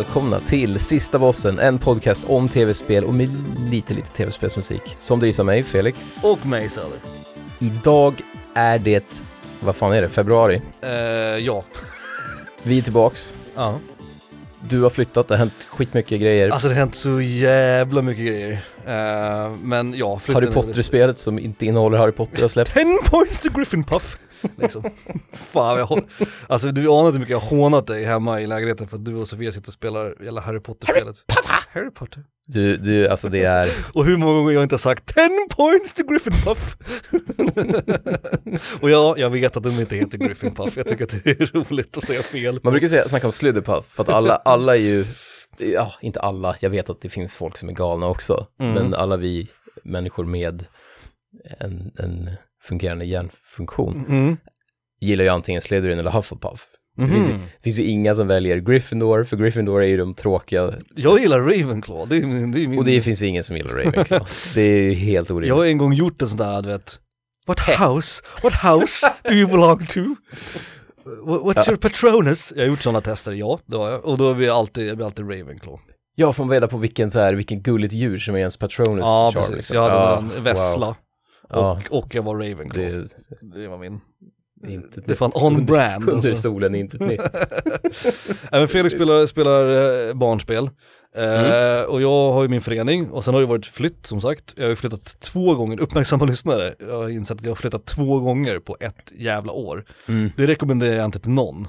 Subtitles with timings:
[0.00, 3.30] välkomna till Sista Bossen, en podcast om tv-spel och med
[3.70, 4.96] lite, lite tv-spelsmusik.
[4.98, 6.24] Som drivs av mig, Felix.
[6.24, 6.98] Och mig Söder.
[7.58, 8.14] Idag
[8.54, 9.22] är det,
[9.60, 10.62] vad fan är det, februari?
[10.80, 10.90] Eh,
[11.46, 11.64] ja.
[12.62, 13.34] Vi är tillbaks.
[13.54, 13.78] ja.
[14.68, 16.50] Du har flyttat, det har hänt skitmycket grejer.
[16.50, 18.52] Alltså det har hänt så jävla mycket grejer.
[18.86, 22.74] Eh, men ja, Harry Potter-spelet som inte innehåller Harry Potter har släppts.
[22.74, 24.18] 10 points to Griffin Puff!
[24.56, 24.82] Liksom.
[25.32, 26.02] Fan jag
[26.46, 29.04] Alltså du anar inte hur mycket jag har hånat dig hemma i lägenheten för att
[29.04, 31.24] du och Sofia sitter och spelar jävla Harry Potter-spelet.
[31.26, 31.54] Potter!
[31.72, 32.24] Harry Potter.
[32.46, 35.92] Du, du, alltså det är, Och hur många gånger jag inte har sagt 10 points
[35.92, 36.76] to Griffin Puff!
[38.80, 41.46] och ja, jag vet att den inte heter Griffin Puff, jag tycker att det är
[41.52, 42.60] roligt att säga fel.
[42.62, 45.04] man brukar säga, snacka om Slitherpuff, för att alla, alla är ju,
[45.58, 48.74] ja, inte alla, jag vet att det finns folk som är galna också, Mm.
[48.74, 49.48] men alla vi
[49.84, 50.66] människor med
[51.58, 52.30] en, en
[52.62, 54.36] fungerande hjärnfunktion Mm.
[55.00, 56.66] gillar ju antingen Slytherin eller Hufflepuff.
[56.96, 57.42] Det, finns ju, Mhm.
[57.42, 61.38] det finns ju inga som väljer Gryffindor, för Gryffindor är ju de tråkiga, Jag gillar
[61.40, 62.52] Ravenclaw, det är min...
[62.52, 62.78] Det är min...
[62.78, 64.26] och det finns ingen som gillar Ravenclaw.
[64.54, 65.56] det är ju helt Jag orimligt.
[65.56, 66.98] har en gång gjort en sån där, du vet
[67.46, 67.80] What Test.
[67.80, 70.00] house, what house do you belong to?
[71.04, 72.52] What- What's your patronus?
[72.56, 74.04] Jag har gjort sådana tester, ja, det har jag.
[74.04, 75.78] Och då är vi alltid, jag blir alltid Ravenclaw.
[76.16, 79.32] Jag får reda på vilken så här, vilken gulligt djur som är ens Patronus Ja,
[79.34, 79.56] precis.
[79.56, 79.76] liksom.
[79.76, 80.94] Jag hade Ja, en vessla wow.
[81.50, 82.90] Ja, och, och jag var Ravenclaw.
[83.50, 84.00] det Det, var min.
[84.68, 86.08] inte Det är fan on Under- brand.
[86.10, 86.42] Under Alltså.
[86.42, 87.20] solen inte ett nytt.
[88.52, 90.70] Även Felix spelar, spelar eh, barnspel.
[91.16, 94.54] Eh, och jag har ju min förening och sen har det varit flytt som sagt.
[94.56, 96.74] Jag har ju flyttat två gånger, uppmärksamma lyssnare.
[96.78, 99.84] Jag har insett att jag har flyttat två gånger på ett jävla år.
[100.08, 100.30] Mm.
[100.36, 101.68] Det rekommenderar jag inte till någon.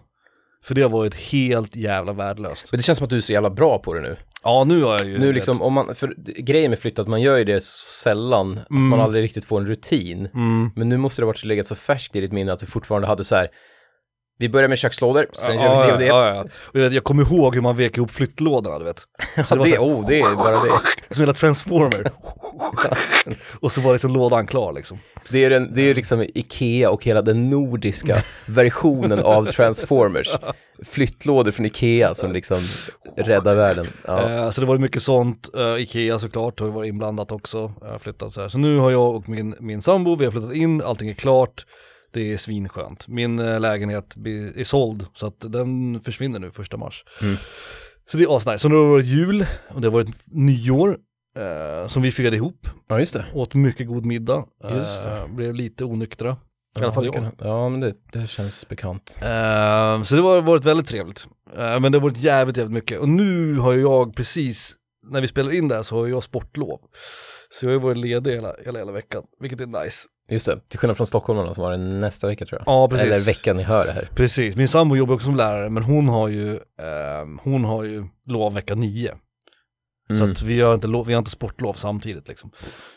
[0.63, 2.71] För det har varit helt jävla värdelöst.
[2.71, 4.15] Men det känns som att du är så jävla bra på det nu.
[4.43, 7.21] Ja nu har jag ju Nu liksom, om man, för grejen med flytt att man
[7.21, 8.87] gör ju det så sällan, att Mm.
[8.87, 10.29] man aldrig riktigt får en rutin.
[10.33, 10.71] Mm.
[10.75, 12.65] Men nu måste det ha varit så legat så färskt i ditt minne att du
[12.65, 13.47] fortfarande hade så här.
[14.37, 16.05] Vi börjar med kökslådor, sen ja, gör vi det och det.
[16.05, 16.41] Ja, ja.
[16.43, 18.99] Och jag, vet, jag kommer ihåg hur man vek ihop flyttlådorna du vet.
[19.47, 20.71] Så det, var så här- oh, det är bara det.
[21.15, 22.11] Som hela transformer.
[23.59, 24.99] och så var liksom lådan klar liksom.
[25.29, 30.31] Det är, den, det är liksom Ikea och hela den nordiska versionen av Transformers.
[30.85, 32.59] Flyttlådor från Ikea som liksom
[33.17, 33.87] räddar världen.
[34.07, 34.29] Ja.
[34.29, 38.33] Eh, så det var mycket sånt, uh, Ikea såklart har varit inblandat också, uh, flyttat
[38.33, 38.49] så här.
[38.49, 41.65] Så nu har jag och min, min sambo, vi har flyttat in, allting är klart,
[42.11, 43.07] det är svinskönt.
[43.07, 44.15] Min eh, lägenhet
[44.55, 47.05] är såld, så att den försvinner nu första mars.
[47.21, 47.35] Mm.
[48.05, 48.59] Så det är asnice.
[48.59, 50.97] Så nu har det varit jul, och det har varit nyår,
[51.37, 53.25] eh, som vi firade ihop, ja, just det.
[53.33, 55.17] åt mycket god middag, Just det.
[55.17, 56.37] Eh, blev lite onyktra.
[56.79, 57.47] I alla fall ja, jag.
[57.47, 59.17] Ja, men det, det känns bekant.
[59.21, 61.27] Eh, så det har varit väldigt trevligt.
[61.57, 62.99] Eh, men det har varit jävligt, jävligt mycket.
[62.99, 66.79] Och nu har jag precis, när vi spelar in det här så har jag sportlov.
[67.49, 70.07] Så jag har ju varit ledig hela, hela, hela veckan, vilket är nice.
[70.31, 72.73] Just det, till skillnad från stockholmarna som var det nästa vecka tror jag.
[72.73, 73.05] Ja, precis.
[73.05, 74.09] Eller veckan ni hör det här.
[74.15, 78.05] Precis, min sambo jobbar också som lärare, men hon har ju, ehm, hon har ju
[78.25, 79.15] lov vecka nio.
[80.07, 80.31] Så Mm.
[80.31, 82.51] att vi har, inte lov, vi har inte sportlov samtidigt liksom.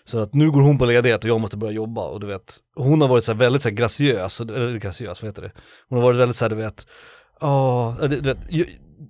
[0.05, 2.57] Så att nu går hon på ledighet och jag måste börja jobba och du vet,
[2.77, 5.53] hon har varit så här väldigt så här graciös, eller graciös, vad heter det?
[5.89, 6.87] Hon har varit väldigt så här, du vet,
[7.41, 8.67] ja, du vet, jag,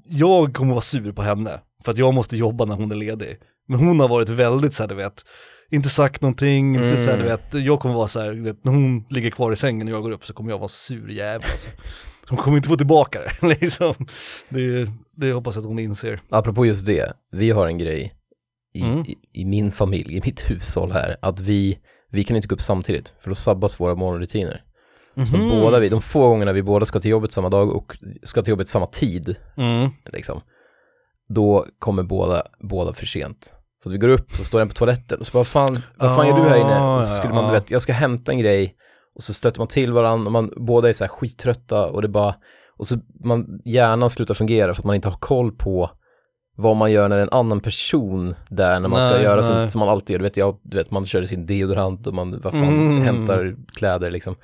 [0.09, 3.39] jag kommer vara sur på henne för att jag måste jobba när hon är ledig.
[3.69, 5.25] Men hon har varit väldigt så här, du vet,
[5.71, 7.27] inte sagt någonting, inte så här, du Mm.
[7.53, 9.95] vet, jag kommer vara så här, du vet, när hon ligger kvar i sängen och
[9.95, 11.69] jag går upp så kommer jag vara sur jävel alltså.
[12.29, 13.95] Hon kommer inte få tillbaka det, liksom.
[14.49, 16.21] Det, det hoppas jag att hon inser.
[16.31, 18.15] Apropå just det, vi har en grej
[18.75, 18.99] i, Mm.
[19.01, 21.79] i, i min familj, i mitt hushåll här, att vi,
[22.11, 24.63] vi kan inte gå upp samtidigt, för då sabbas våra morgonrutiner.
[25.31, 25.49] Så Mhm.
[25.51, 28.51] båda vi, de få gångerna vi båda ska till jobbet samma dag och ska till
[28.51, 29.89] jobbet samma tid, Mm.
[30.13, 30.41] liksom,
[31.29, 33.53] då kommer båda, båda för sent.
[33.85, 36.15] Så att vi går upp, så står den på toaletten och så bara, fan, vad
[36.17, 36.81] fan gör du här inne?
[36.81, 38.75] Ah, Och så skulle man, du vet, jag ska hämta en grej
[39.15, 42.09] och så stöter man till varandra och man, båda är så här skittrötta och det
[42.09, 42.35] bara,
[42.77, 45.91] och så man, hjärnan slutar fungera för att man inte har koll på
[46.57, 49.45] vad man gör när en annan person där när man ska Nej, göra nej.
[49.45, 52.15] som, som man alltid gör, du vet, jag, du vet, man kör sin deodorant och
[52.15, 53.03] man, vad fan, Mm.
[53.03, 54.35] hämtar kläder liksom.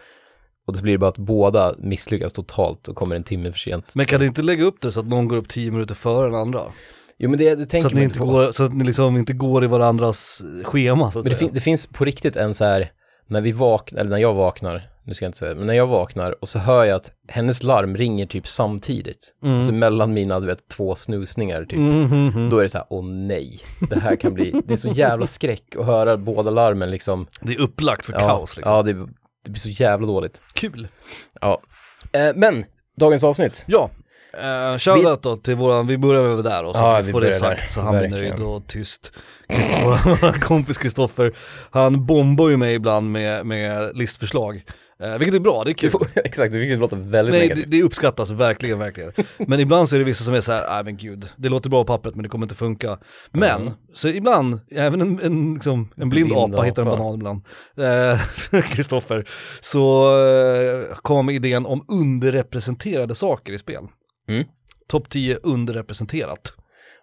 [0.66, 3.94] Och då blir det bara att båda misslyckas totalt och kommer en timme för sent.
[3.94, 6.26] Men kan ni inte lägga upp det så att någon går upp tio minuter före
[6.31, 6.60] den andra?
[7.22, 8.26] Jo men det, det tänker Så att, ni man inte på.
[8.26, 11.50] går, så att ni liksom inte går i varandras schema så att Men det, fin-
[11.52, 12.93] det finns på riktigt en så här,
[13.26, 15.87] när vi vaknar, eller när jag vaknar, nu ska jag inte säga, men när jag
[15.87, 19.34] vaknar och så hör jag att hennes larm ringer typ samtidigt.
[19.44, 19.64] Mm.
[19.64, 21.72] Så mellan mina, du vet, två snusningar typ.
[21.78, 22.50] Mm, mm, mm.
[22.50, 25.26] Då är det så här, åh nej, det här kan bli, det är så jävla
[25.26, 27.26] skräck att höra båda larmen liksom.
[27.40, 28.75] Det är upplagt för Ja, kaos liksom.
[28.75, 28.93] ja det,
[29.44, 30.40] det blir så jävla dåligt.
[30.55, 30.88] Kul.
[31.40, 31.61] Ja.
[32.12, 32.64] Eh, men,
[32.96, 33.64] dagens avsnitt.
[33.69, 33.90] Ja,
[34.35, 37.12] uh, shoutout då till våran, vi börjar med det där då, så att vi vi
[37.12, 37.67] får det sagt där.
[37.67, 38.37] så han blir Verkligen.
[38.37, 39.12] nöjd och tyst.
[39.85, 41.32] Vår kompis Kristoffer,
[41.71, 44.62] han bombar ju mig ibland med, med listförslag.
[45.03, 45.91] Eh, vilket är bra, det är kul.
[46.25, 47.71] exakt, det låta väldigt Nej, det, negativt.
[47.71, 49.12] det uppskattas verkligen, verkligen.
[49.38, 51.71] Men ibland så är det vissa som är så här, nej men gud, det låter
[51.71, 52.99] bra på pappret men det kommer inte funka.
[53.31, 53.73] Men, Mm.
[53.94, 56.97] så ibland, även en, en, liksom, en blind, Blind apa hittar en apa.
[56.97, 57.43] banan ibland,
[57.76, 59.25] Eh, Kristoffer,
[59.61, 63.83] så eh, kom idén om underrepresenterade saker i spel.
[64.31, 64.44] Mm.
[64.88, 66.53] Topp 10 underrepresenterat.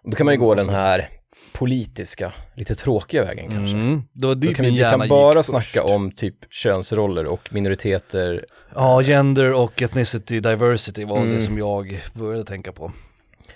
[0.04, 1.08] Då kan man ju gå den här
[1.52, 3.76] politiska, lite tråkiga vägen kanske.
[3.76, 4.02] Mm.
[4.12, 5.84] Det var Då kan vi, min vi hjärna kan bara snacka först.
[5.94, 8.46] om typ könsroller och minoriteter.
[8.74, 11.34] Ja, gender och ethnicity, diversity var Mm.
[11.34, 12.92] det som jag började tänka på.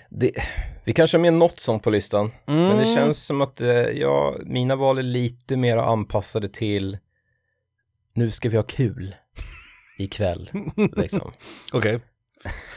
[0.08, 0.32] Det,
[0.84, 2.30] vi kanske har med något sånt på listan.
[2.46, 2.76] Men Mm.
[2.78, 6.98] det känns som att, eh, ja, mina val är lite mer anpassade till
[8.14, 9.14] nu ska vi ha kul
[9.98, 10.50] ikväll,
[10.96, 11.32] liksom.
[11.72, 12.00] Okej.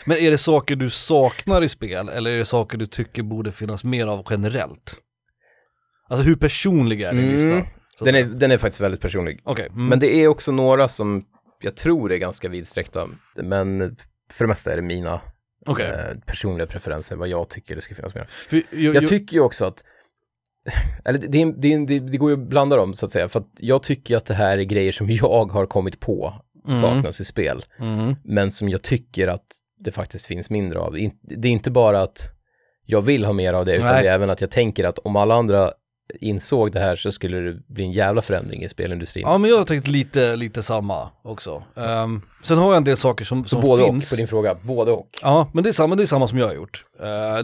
[0.08, 3.52] Men är det saker du saknar i spel eller är det saker du tycker borde
[3.52, 4.96] finnas mer av generellt?
[6.10, 7.34] Alltså hur personlig är din Mm.
[7.34, 7.68] lista?
[8.00, 9.40] Så Den är, den är faktiskt väldigt personlig.
[9.44, 9.66] Okej.
[9.68, 9.88] Mm.
[9.88, 11.26] Men det är också några som
[11.62, 13.08] jag tror är ganska vidsträckta.
[13.36, 13.96] Men
[14.32, 15.22] för det mesta är det mina
[15.66, 15.86] Okej.
[15.86, 18.28] eh, personliga preferenser, vad jag tycker det ska finnas med.
[18.50, 19.84] För jag, Jag tycker ju också att,
[21.06, 23.40] eller det, det, det, det, det går ju att blanda dem så att säga, för
[23.40, 26.78] att jag tycker att det här är grejer som jag har kommit på Mm.
[26.78, 28.16] saknas i spel, Mm.
[28.24, 29.46] men som jag tycker att
[29.80, 30.94] det faktiskt finns mindre av.
[31.22, 32.32] Det är inte bara att
[32.86, 34.04] jag vill ha mer av det, utan Nej.
[34.04, 35.72] det är även att jag tänker att om alla andra
[36.22, 39.24] insåg det här så skulle det bli en jävla förändring i spelindustrin.
[39.28, 41.64] Ja men jag har tänkt lite, lite samma också.
[41.76, 44.04] Ehm, sen har jag en del saker som, så som både finns.
[44.04, 45.10] och på din fråga, både och.
[45.22, 46.86] Ja, men det är samma, det är samma som jag har gjort.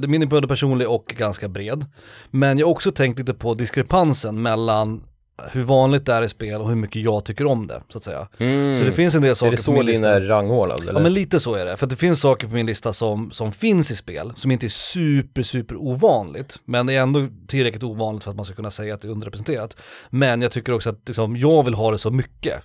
[0.02, 1.86] Uh, min är både personlig och ganska bred.
[2.30, 5.04] Men jag har också tänkt lite på diskrepansen mellan
[5.52, 8.04] hur vanligt det är i spel och hur mycket jag tycker om det, så att
[8.04, 8.28] säga.
[8.38, 8.76] Mm.
[8.76, 10.10] Så det finns en del saker är det på så min din lista.
[10.14, 10.80] är rangordnad?
[10.82, 10.94] Eller?
[10.94, 13.32] Ja men lite så är det, för att det finns saker på min lista som,
[13.32, 17.84] som finns i spel, som inte är super, super ovanligt, men det är ändå tillräckligt
[17.84, 19.78] ovanligt för att man ska kunna säga att det är underrepresenterat.
[20.10, 22.62] Men jag tycker också att liksom, jag vill ha det så mycket.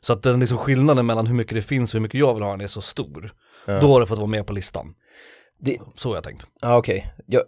[0.00, 2.42] Så att den liksom skillnaden mellan hur mycket det finns och hur mycket jag vill
[2.42, 3.32] ha den är så stor.
[3.66, 3.80] Ja.
[3.80, 4.94] Då har det fått vara med på listan.
[5.60, 6.46] Det- Så har jag tänkt.
[6.60, 7.42] Ja okej, jag,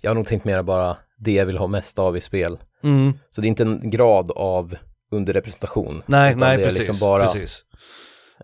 [0.00, 2.58] jag har nog tänkt mera bara det jag vill ha mest av i spel.
[2.82, 3.12] Mm.
[3.30, 4.74] Så det är inte en grad av
[5.10, 6.02] underrepresentation.
[6.06, 6.78] Nej, nej det är precis.
[6.88, 7.64] liksom bara, precis.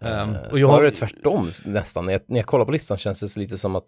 [0.00, 2.06] Ehm, och jag har- tvärtom nästan.
[2.06, 3.84] När jag, när jag kollar på listan känns det lite som att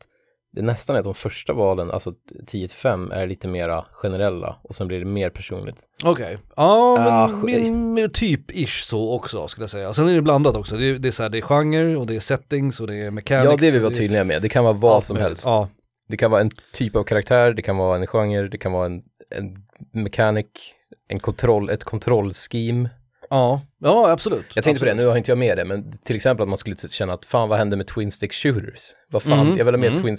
[0.52, 2.12] det nästan är att de första valen, alltså
[2.46, 5.82] 10-5, är lite mera generella och sen blir det mer personligt.
[6.04, 9.94] Okej, ja men Ah, sk- min, min typ ish så också skulle jag säga.
[9.94, 12.06] Sen är det blandat också, det är, det är så här, det är genre och
[12.06, 13.44] det är settings och det är mechanics.
[13.50, 14.42] ja, det vill vi vara tydliga med.
[14.42, 15.42] Det kan vara vad som helst.
[15.44, 15.68] Ja,
[16.08, 18.86] Det kan vara en typ av karaktär, det kan vara en genre, det kan vara
[18.86, 19.56] en, en
[19.92, 20.46] mechanic,
[21.08, 22.90] en kontroll, ett kontrollscheme.
[23.30, 24.46] ja, ja absolut.
[24.54, 25.04] Jag tänkte på det, absolut.
[25.04, 27.48] nu har inte jag med det, men till exempel att man skulle känna att fan
[27.48, 28.80] vad hände med twin stick shooters?
[29.10, 30.02] Vad fan, Mm, jag vill ha mer mm.
[30.02, 30.16] twin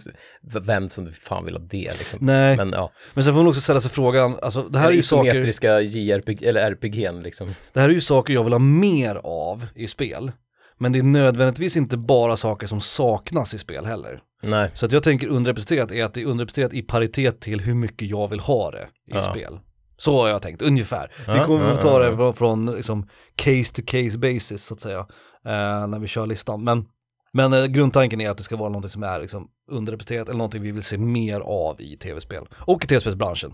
[0.61, 2.19] vem som fan vill ha det liksom.
[2.21, 4.93] Nej, men, Men ja, sen får man också ställa sig frågan, alltså det här är
[4.93, 7.55] ju saker, isometriska JRPG, eller RPG'n liksom.
[7.73, 10.31] det här är ju saker jag vill ha mer av i spel.
[10.77, 14.21] Men det är nödvändigtvis inte bara saker som saknas i spel heller.
[14.41, 17.73] Nej, Så att jag tänker underrepresenterat är att det är underrepresenterat i paritet till hur
[17.73, 19.21] mycket jag vill ha det i Ja.
[19.21, 19.59] spel.
[19.97, 21.11] Så har jag tänkt, ungefär.
[21.27, 24.73] vi Ja, kommer ja, att ta det från, från liksom, case to case basis så
[24.73, 24.99] att säga,
[25.45, 26.63] eh, när vi kör listan.
[26.63, 26.85] Men,
[27.33, 30.61] men eh, grundtanken är att det ska vara någonting som är liksom, underrepresenterat eller någonting
[30.61, 32.45] vi vill se mer av i tv-spel.
[32.59, 33.53] Och i tv-spelsbranschen.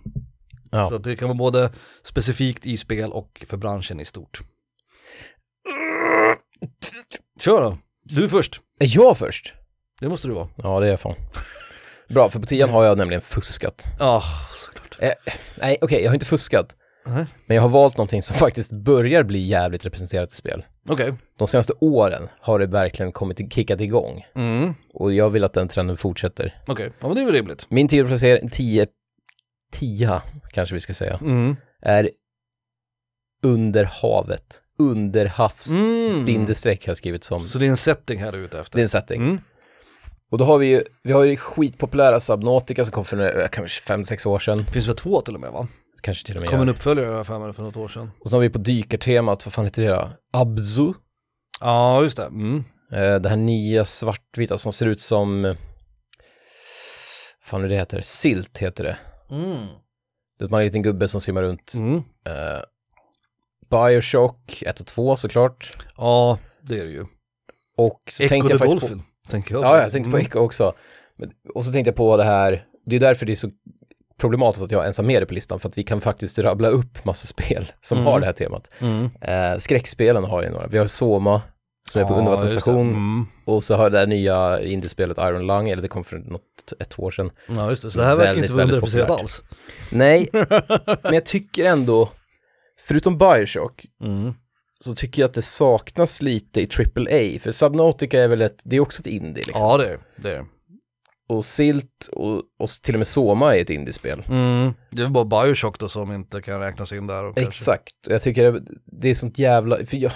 [0.71, 1.71] Så att det kan vara både
[2.03, 4.41] specifikt i spel och för branschen i stort.
[7.39, 8.61] Kör då, du först.
[8.79, 9.53] är jag först?
[9.99, 10.47] Det måste du vara.
[10.55, 11.15] Ja, det är jag fan.
[12.09, 13.83] Bra, för på tian har jag nämligen fuskat.
[13.99, 14.23] Ja,
[14.65, 14.97] såklart.
[15.55, 16.75] Nej, okej, jag har inte fuskat.
[17.05, 17.25] Nej.
[17.45, 20.65] Men jag har valt någonting som faktiskt börjar bli jävligt representerat i spel.
[20.89, 21.13] Okej.
[21.37, 24.25] De senaste åren har det verkligen kommit, kickat igång.
[24.35, 24.73] Mm.
[24.93, 26.61] Och jag vill att den trenden fortsätter.
[26.67, 27.65] Okej, ja men det är väl rimligt.
[27.69, 28.87] Min tio placering, tio,
[29.71, 31.55] tia kanske vi ska säga, Mm.
[31.81, 32.09] är
[33.43, 34.61] under havet.
[34.79, 36.25] Under havs, Mm.
[36.25, 37.39] bindestreck har jag skrivit som.
[37.41, 38.75] Så det är en setting här du är ute efter?
[38.75, 39.21] Det är en setting.
[39.21, 39.39] Mm.
[40.29, 43.81] Och då har vi ju, vi har ju skitpopulära Subnautica som kom för några, kanske
[43.81, 44.57] fem, sex år sedan.
[44.57, 45.67] Det finns väl två till och med va?
[46.01, 48.11] Kanske till och med Kom en uppföljare jag för mig för något år sedan.
[48.19, 50.09] Och så har vi på dykartemat, vad fan heter det då?
[50.33, 50.93] Abzu.
[51.59, 52.25] Ja, just det.
[52.25, 52.63] Mm.
[52.91, 55.55] Eh, det här nya svartvita som ser ut som, eh,
[57.41, 58.97] fan hur det heter, silt heter det.
[59.29, 59.67] Mm.
[60.39, 61.73] Det är en liten gubbe som simmar runt.
[61.73, 61.95] Mm.
[62.25, 62.61] Eh,
[63.69, 65.85] Bioshock 1 och 2 såklart.
[65.97, 67.05] Ja, det är det ju.
[67.77, 69.63] Och så Echo tänkte the jag faktiskt Dolphin, tänker jag.
[69.63, 70.27] ja jag tänkte på Mm.
[70.27, 70.73] Echo också.
[71.15, 73.49] Men, och så tänkte jag på det här, det är därför det är så
[74.19, 76.67] problematiskt att jag ens har med det på listan, för att vi kan faktiskt rabbla
[76.67, 78.11] upp massa spel som Mm.
[78.11, 78.71] har det här temat.
[78.79, 79.09] Mm.
[79.21, 81.41] Eh, skräckspelen har ju några, vi har Soma,
[81.89, 82.89] som är på Ja, undervattensstation.
[82.89, 83.25] Mm.
[83.45, 86.99] och så har det här nya indiespelet Iron Lung, eller det kom för något, ett
[86.99, 87.31] år sedan.
[87.47, 87.91] Ja, just det.
[87.91, 89.43] Så det här verkar inte vara underrepresenterat alls.
[89.91, 90.29] Nej,
[91.03, 92.09] men jag tycker ändå,
[92.87, 94.33] förutom Bioshock, Mm.
[94.79, 98.75] Så tycker jag att det saknas lite i AAA, för Subnautica är väl ett, det
[98.75, 99.67] är också ett indie liksom.
[99.67, 100.45] Ja det är det.
[101.29, 104.23] Och Silt och, och till och med Soma är ett indiespel.
[104.29, 104.73] Mm.
[104.91, 107.25] Det är bara Bioshock då som inte kan räknas in där.
[107.25, 108.61] Och Exakt, och jag tycker det,
[109.01, 110.11] det är sånt jävla, för jag,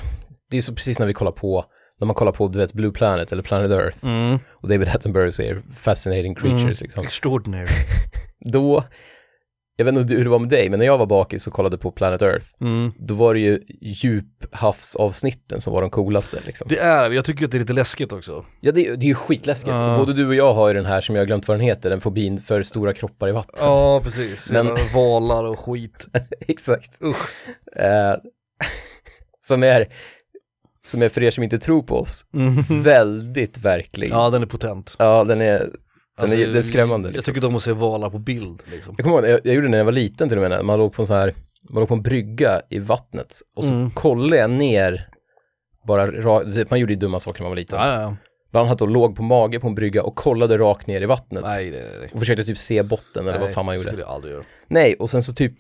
[0.50, 1.66] det är så precis när vi kollar på,
[2.00, 4.40] när man kollar på du vet Blue Planet eller Planet Earth Mm.
[4.50, 7.04] och David Attenborough säger fascinating creatures liksom.
[7.04, 7.68] Extraordinary.
[8.52, 8.84] Då,
[9.76, 11.78] jag vet inte hur det var med dig, men när jag var bakis och kollade
[11.78, 12.92] på Planet Earth, Mm.
[13.00, 16.68] då var det ju djuphavsavsnitten som var de coolaste liksom.
[16.70, 18.46] Det är jag tycker att det är lite läskigt också.
[18.60, 19.72] Ja, det, det är ju skitläskigt.
[19.74, 21.66] Och Både du och jag har ju den här som jag har glömt vad den
[21.66, 23.56] heter, den fobin för stora kroppar i vatten.
[23.68, 26.08] Ja precis, Men- valar och skit.
[26.48, 27.02] Exakt.
[27.76, 28.16] Eh,
[29.42, 29.88] som är,
[30.86, 32.64] som är för er som inte tror på oss, Mm.
[32.84, 34.10] väldigt verklig.
[34.12, 34.96] Ja den är potent.
[35.00, 35.70] Ja, den är,
[36.18, 37.08] den är, den är skrämmande.
[37.10, 37.34] Jag Liksom.
[37.34, 38.96] tycker de måste se valar på bild liksom.
[38.98, 40.80] Jag kommer ihåg, jag, jag gjorde det när jag var liten till och med, man
[40.80, 41.34] låg på en sån här,
[41.70, 43.92] man låg på en brygga i vattnet och så Mm.
[43.92, 45.08] kollade jag ner,
[45.88, 47.80] bara ra- man gjorde ju dumma saker när man var liten.
[47.80, 48.16] Ja, ja, ja.
[48.52, 51.44] Bland annat då låg på mage på en brygga och kollade rakt ner i vattnet.
[51.44, 52.10] Nej, nej, nej.
[52.14, 53.88] Och försökte typ se botten eller vad Nej, fan man gjorde.
[53.90, 54.44] skulle jag aldrig göra.
[54.68, 55.54] Nej, och sen så typ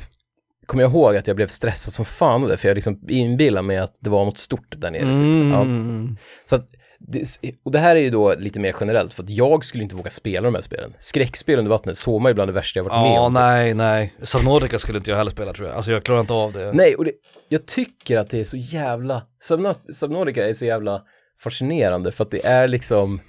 [0.65, 3.67] kommer jag ihåg att jag blev stressad som fan av det, för jag liksom inbillade
[3.67, 5.01] mig att det var något stort där nere.
[5.01, 5.53] Typ.
[5.53, 5.61] Ja.
[5.61, 6.17] Mm.
[6.45, 6.65] Så att,
[7.07, 9.95] det, och det här är ju då lite mer generellt, för att jag skulle inte
[9.95, 10.93] våga spela de här spelen.
[10.99, 13.33] Skräckspel under vattnet, Soma är bland det värsta jag varit med Ja, om.
[13.33, 14.13] nej, nej.
[14.21, 15.75] Subnautica skulle inte jag heller spela tror jag.
[15.75, 16.71] Alltså jag klarar inte av det.
[16.73, 17.11] Nej, och det,
[17.49, 21.01] jag tycker att det är så jävla, Subnaut- Subnautica är så jävla
[21.43, 23.19] fascinerande, för att det är liksom,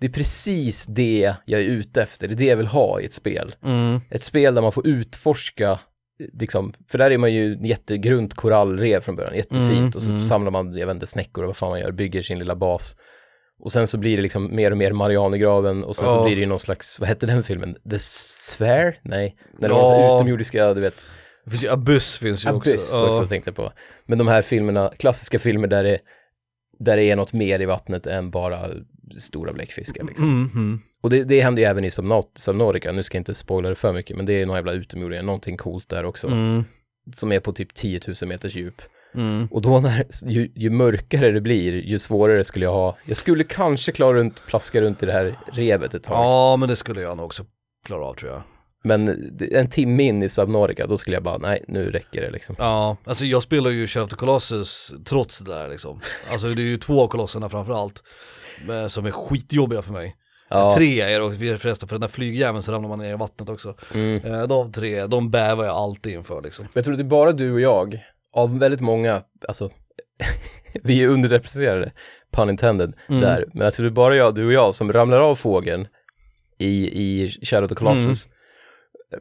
[0.00, 3.04] det är precis det jag är ute efter, det är det jag vill ha i
[3.04, 3.54] ett spel.
[3.64, 4.00] Mm.
[4.10, 5.78] Ett spel där man får utforska,
[6.40, 10.24] liksom, för där är man ju jättegrunt korallrev från början, jättefint, Mm, och så mm.
[10.24, 12.96] samlar man, jag vet inte, snäckor och vad fan man gör, bygger sin lilla bas.
[13.60, 16.24] Och sen så blir det liksom mer och mer Marianergraven och sen så Ja.
[16.24, 17.74] blir det ju någon slags, vad hette den filmen?
[17.90, 18.94] The Sphere?
[19.02, 21.04] Nej, när det var så utomjordiska, du vet,
[21.50, 22.70] finns ju Abyss finns ju också.
[22.70, 23.26] Abyss också, Ja.
[23.28, 23.72] tänkte jag på.
[24.06, 25.98] Men de här filmerna, klassiska filmer där det,
[26.78, 28.58] där det är något mer i vattnet än bara
[29.18, 30.26] stora bläckfiskar liksom.
[30.28, 30.80] Mm, mm.
[31.02, 33.74] Och det, det händer ju även i Subnaut, Subnautica, nu ska jag inte spoila det
[33.74, 36.64] för mycket, men det är någon jävla utomjordingar, någonting coolt där också, Mm.
[37.14, 38.82] som är på typ 10 000 meters djup.
[39.14, 39.48] Mm.
[39.50, 43.44] Och då när, ju, ju mörkare det blir, ju svårare skulle jag ha, jag skulle
[43.44, 46.14] kanske klara runt, plaska runt i det här revet ett tag.
[46.24, 47.44] Ja, men det skulle jag nog också
[47.84, 48.42] klara av tror jag.
[48.84, 49.08] Men
[49.52, 52.54] en timme in i Subnautica, då skulle jag bara, nej, nu räcker det liksom.
[52.58, 56.00] Ja, alltså jag spelar ju Shadow of the Colossus trots det där liksom.
[56.30, 58.02] Alltså det är ju två av kolosserna framförallt.
[58.70, 60.16] eh, Som är skitjobbiga för mig.
[60.52, 63.16] Ja, Tre är det och förresten för den där flygjäveln så ramlar man ner i
[63.16, 63.74] vattnet också.
[63.94, 64.24] mm.
[64.24, 66.64] Eh, De tre, de bävar jag alltid inför liksom.
[66.64, 69.70] Men jag tror att det är bara du och jag, av väldigt många, alltså,
[70.82, 71.92] vi är underrepresenterade,
[72.30, 73.20] pun intended, Mm.
[73.20, 73.44] där.
[73.54, 75.86] Men tror det är bara jag, du och jag som ramlar av fågeln
[76.58, 78.28] i, i Shadow of the Colossus,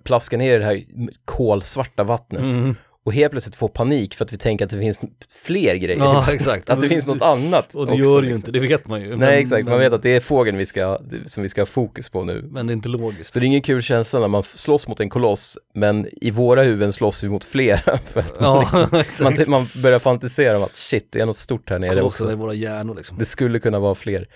[0.04, 0.84] plaskar ner i det här
[1.26, 2.76] kolsvarta vattnet Mm.
[3.10, 5.00] Och helt plötsligt får panik för att vi tänker att det finns
[5.44, 5.96] fler grejer.
[5.96, 6.70] i Ja exakt.
[6.70, 8.36] Att det finns något annat Och det också, gör ju liksom.
[8.36, 9.10] inte, det vet man ju.
[9.10, 11.62] Men- Nej exakt, man men- vet att det är fågeln vi ska, som vi ska
[11.62, 12.48] ha fokus på nu.
[12.52, 13.34] Men det är inte logiskt.
[13.34, 16.64] Så det är ingen kul känsla när man slåss mot en koloss, men i våra
[16.64, 17.98] huvuden slåss vi mot flera.
[18.06, 19.48] För att man, Ja, liksom, exakt.
[19.48, 22.34] man, man börjar fantisera om att shit, det är något stort här nere Kolosserna i
[22.34, 22.42] också.
[22.44, 23.18] våra hjärnor liksom.
[23.18, 24.28] Det skulle kunna vara fler.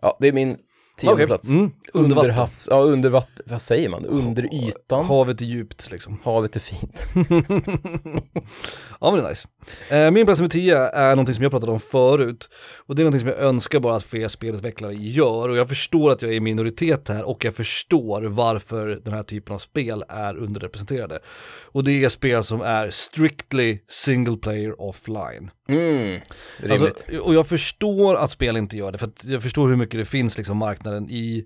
[0.00, 0.56] Ja, det är min
[0.96, 1.26] tionde Okej.
[1.26, 1.48] plats.
[1.48, 1.70] Mm.
[1.92, 4.04] Under Under havs, ja under vatten, vad säger man?
[4.06, 5.04] Under ytan.
[5.04, 6.18] Havet är djupt liksom.
[6.24, 7.06] Havet är fint.
[9.02, 9.48] Ja men det är nice.
[9.90, 12.48] Eh, min plats nummer 10 är någonting som jag pratade om förut.
[12.86, 15.48] Och det är någonting som jag önskar bara att fler spelutvecklare gör.
[15.48, 19.22] Och jag förstår att jag är i minoritet här och jag förstår varför den här
[19.22, 21.18] typen av spel är underrepresenterade.
[21.64, 25.50] Och det är spel som är strictly single player offline.
[25.68, 26.20] Mm,
[26.56, 26.82] rimligt.
[26.82, 30.04] Alltså, och jag förstår att spel inte gör det, för jag förstår hur mycket det
[30.04, 31.44] finns liksom marknaden i,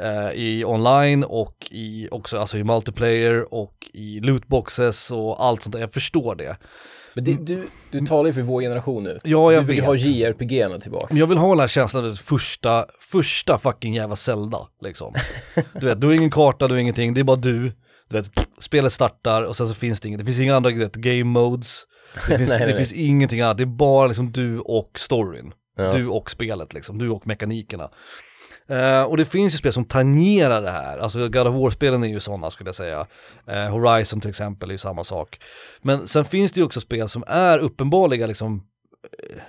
[0.00, 5.72] eh, i online och i också alltså i multiplayer och i lootboxes och allt sånt
[5.72, 5.80] där.
[5.80, 6.56] Jag förstår det.
[7.14, 9.18] men det, du, du talar ju för vår generation nu.
[9.24, 9.86] Ja, jag du vill vet.
[9.86, 11.06] ha JRPG-erna tillbaka.
[11.10, 15.14] Men jag vill ha den här känslan av första, första fucking jävla Zelda liksom.
[15.80, 17.72] Du vet, du har ingen karta, du har ingenting, det är bara du.
[18.08, 18.30] Du vet,
[18.60, 21.24] spelet startar och sen så finns det inget, det finns inga andra du vet, game
[21.24, 21.82] modes.
[22.14, 22.76] Det finns, Nej, det nej.
[22.76, 25.52] finns ingenting annat, det är bara liksom du och storyn.
[25.76, 25.92] Ja.
[25.92, 27.90] Du och spelet liksom, du och mekanikerna.
[28.68, 32.08] Eh, och det finns ju spel som tangerar det här, alltså God of War-spelen är
[32.08, 33.06] ju sådana skulle jag säga.
[33.46, 35.38] Eh, Horizon till exempel är ju samma sak.
[35.82, 38.62] Men sen finns det ju också spel som är uppenbarliga liksom,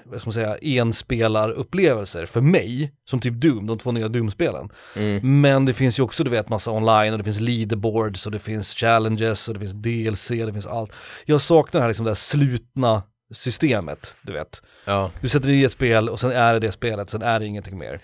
[0.06, 4.70] vad ska man säga, enspelarupplevelser för mig, som typ Doom, de två nya Doom-spelen.
[4.96, 5.42] Mm.
[5.42, 8.40] Men det finns ju också, du vet, massa online och det finns leaderboards och det
[8.40, 10.92] finns challenges och det finns DLC, det finns allt.
[11.26, 14.62] Jag saknar det här liksom det här slutna systemet, du vet.
[14.86, 15.12] Ja.
[15.22, 17.78] Du sätter i ett spel och sen är det det spelet, sen är det ingenting
[17.78, 18.02] mer.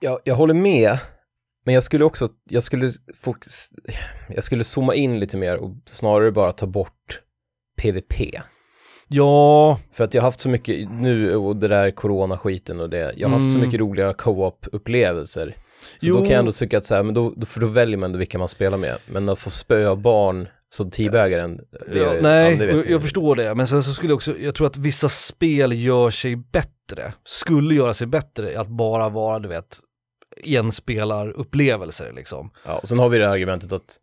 [0.00, 0.98] jag, jag håller med,
[1.64, 3.70] men jag skulle också, jag skulle fokus,
[4.28, 7.20] jag skulle zooma in lite mer och snarare bara ta bort
[7.76, 8.42] PVP.
[9.12, 13.12] Ja, För att jag har haft så mycket, nu och det där corona-skiten och det,
[13.16, 13.66] jag har haft så Mm.
[13.66, 15.56] mycket roliga co-op-upplevelser.
[16.00, 16.14] Så Jo.
[16.14, 18.18] då kan jag ändå tycka att så här, men då, för då väljer man ändå
[18.18, 18.98] vilka man spelar med.
[19.06, 21.60] Men att få spöa barn som teabagaren,
[21.92, 23.54] det ja, nej, vet jag, jag förstår det.
[23.54, 27.74] Men sen så skulle jag också, jag tror att vissa spel gör sig bättre, skulle
[27.74, 29.78] göra sig bättre att bara vara, du vet,
[30.44, 32.50] enspelarupplevelser liksom.
[32.66, 33.96] Ja, och sen har vi det här argumentet att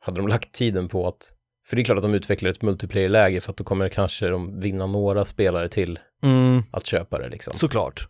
[0.00, 1.32] hade de lagt tiden på att,
[1.66, 4.60] för det är klart att de utvecklar ett multiplayer-läge för att då kommer kanske de
[4.60, 7.54] vinna några spelare till Mm, att köpa det liksom.
[7.56, 8.08] såklart.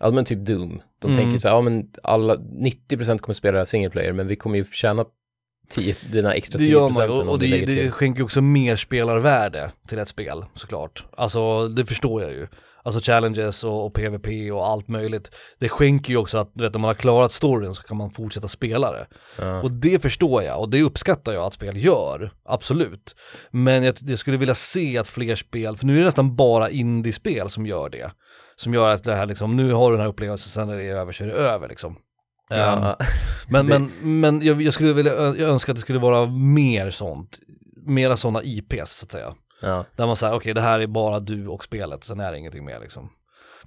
[0.00, 1.18] Ja men typ Doom, de Mm.
[1.18, 4.56] tänker så här, ja men alla, 90% kommer spela det single player men vi kommer
[4.58, 5.04] ju tjäna
[5.68, 9.70] 10, dina extra Det 10% gör man och, det, det skänker ju också mer spelarvärde
[9.88, 11.04] till ett spel, såklart.
[11.16, 12.46] Alltså, det förstår jag ju.
[12.86, 15.30] Alltså challenges och, och PVP och allt möjligt.
[15.58, 18.10] Det skänker ju också att, du vet, när man har klarat storyn så kan man
[18.10, 19.06] fortsätta spela det.
[19.38, 19.62] Ja.
[19.62, 23.16] Och det förstår jag och det uppskattar jag att spel gör, absolut.
[23.50, 26.70] Men jag, jag skulle vilja se att fler spel, för nu är det nästan bara
[26.70, 28.10] indie-spel som gör det.
[28.56, 30.84] Som gör att det här liksom, nu har du den här upplevelsen, sen när det
[30.84, 31.96] är över så är det över liksom.
[32.48, 32.96] Ja,
[33.48, 36.90] men, Det- men, men jag, jag skulle vilja, jag önskar att det skulle vara mer
[36.90, 37.38] sånt,
[37.86, 39.34] mera sådana IPs så att säga.
[39.62, 39.84] Ja.
[39.96, 42.64] Där man säger, okej det här är bara du och spelet, sen är det ingenting
[42.64, 43.10] mer liksom.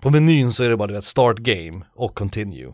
[0.02, 2.74] På menyn så är det bara du vet, start game och continue.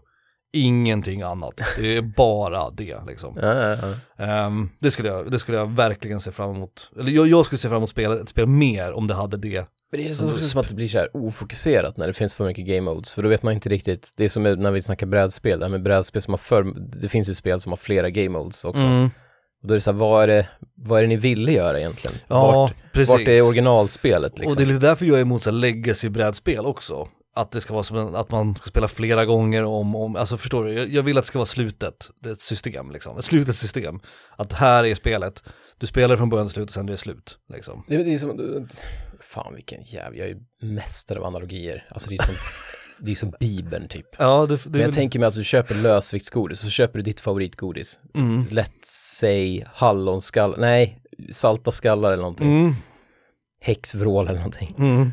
[0.53, 3.37] Ingenting annat, det är bara det liksom.
[3.41, 4.25] Ja, ja.
[4.25, 6.91] Ehm, det, skulle jag, det skulle jag verkligen se fram emot.
[6.99, 9.65] Eller jag, jag skulle se fram emot spela, ett spel mer om det hade det.
[9.91, 12.45] Men det känns också som att det blir så här ofokuserat när det finns för
[12.45, 15.07] mycket game modes, för då vet man inte riktigt, det är som när vi snackar
[15.07, 16.63] brädspel, det här med brädspel som har för,
[17.01, 18.83] det finns ju spel som har flera game modes också.
[18.83, 19.09] Mm.
[19.65, 21.79] Och då är det så här, vad är det, vad är det ni ville göra
[21.79, 22.17] egentligen?
[22.27, 23.09] Ja, vart, precis.
[23.09, 24.51] vart är originalspelet liksom?
[24.51, 27.07] Och det är lite därför jag är emot så här legacy-brädspel också.
[27.35, 30.37] Att det ska vara som en, att man ska spela flera gånger om, om alltså
[30.37, 30.73] förstår du?
[30.73, 33.55] Jag, jag vill att det ska vara slutet, det är ett system liksom, ett slutet
[33.55, 33.99] system.
[34.37, 35.43] Att här är spelet,
[35.77, 37.85] du spelar från början till slut och sen är det slut liksom.
[37.87, 38.67] Det, det är som,
[39.21, 41.87] fan vilken jävla, jag är ju mästare av analogier.
[41.89, 42.35] Alltså det är som,
[42.99, 44.05] det är som bibeln typ.
[44.17, 47.19] Ja, det, det Men jag tänker mig att du köper lösviktsgodis, så köper du ditt
[47.19, 47.99] favoritgodis.
[48.15, 48.43] mm.
[48.45, 48.83] Let's
[49.19, 52.59] say hallonskallar, nej, salta skallar eller någonting.
[52.59, 52.73] Mm.
[53.61, 54.75] Häxvrål eller någonting.
[54.77, 55.11] Mm.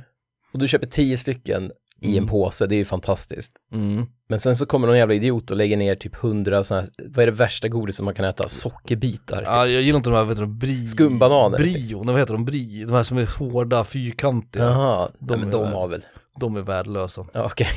[0.52, 2.28] Och du köper tio stycken i en Mm.
[2.28, 3.52] påse, det är ju fantastiskt.
[3.72, 4.06] Mm.
[4.28, 7.22] Men sen så kommer någon jävla idiot och lägger ner typ hundra sådana här, vad
[7.22, 8.48] är det värsta godis som man kan äta?
[8.48, 9.42] Sockerbitar.
[9.42, 10.86] Ja, jag gillar inte de här, vad heter de, bri...
[10.86, 11.58] Skumbananer.
[11.58, 12.84] Brio, nej, vad heter de, bri?
[12.84, 14.64] De här som är hårda, fyrkantiga.
[14.64, 16.04] Jaha, De de, men de har väl.
[16.40, 17.24] De är värdelösa.
[17.32, 17.68] Ja, okej.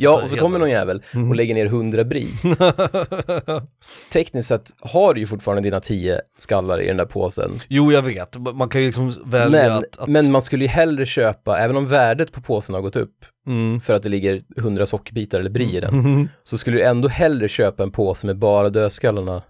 [0.00, 1.28] Ja, Så och så helt kommer någon jävel Mm.
[1.30, 2.28] och lägger ner hundra bri.
[4.12, 7.60] Tekniskt sett har du ju fortfarande dina tio skallar i den där påsen.
[7.68, 8.36] jo, jag vet.
[8.54, 9.98] Man kan ju liksom välja Men, att...
[9.98, 10.08] att...
[10.08, 13.80] men man skulle ju hellre köpa, även om värdet på påsen har gått upp, Mm.
[13.80, 17.48] för att det ligger hundra sockerbitar eller bri i den, så skulle du ändå hellre
[17.48, 19.42] köpa en påse med bara dödskallarna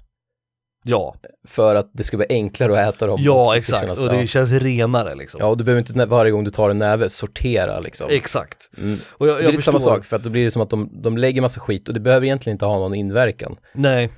[0.83, 1.15] Ja,
[1.49, 3.21] för att det ska vara enklare att äta dem.
[3.23, 3.81] ja exakt.
[3.81, 4.27] kännas- och det ja.
[4.27, 5.41] känns renare liksom.
[5.41, 8.07] Ja, och du behöver inte varje gång du tar en näve sortera liksom.
[8.11, 8.71] Exakt.
[8.79, 8.99] Mm.
[9.09, 10.71] Och jag, Det är jag lite samma sak, för att då blir det som att
[10.71, 13.57] de, de lägger massa skit och det behöver egentligen inte ha någon inverkan.
[13.73, 14.11] Nej,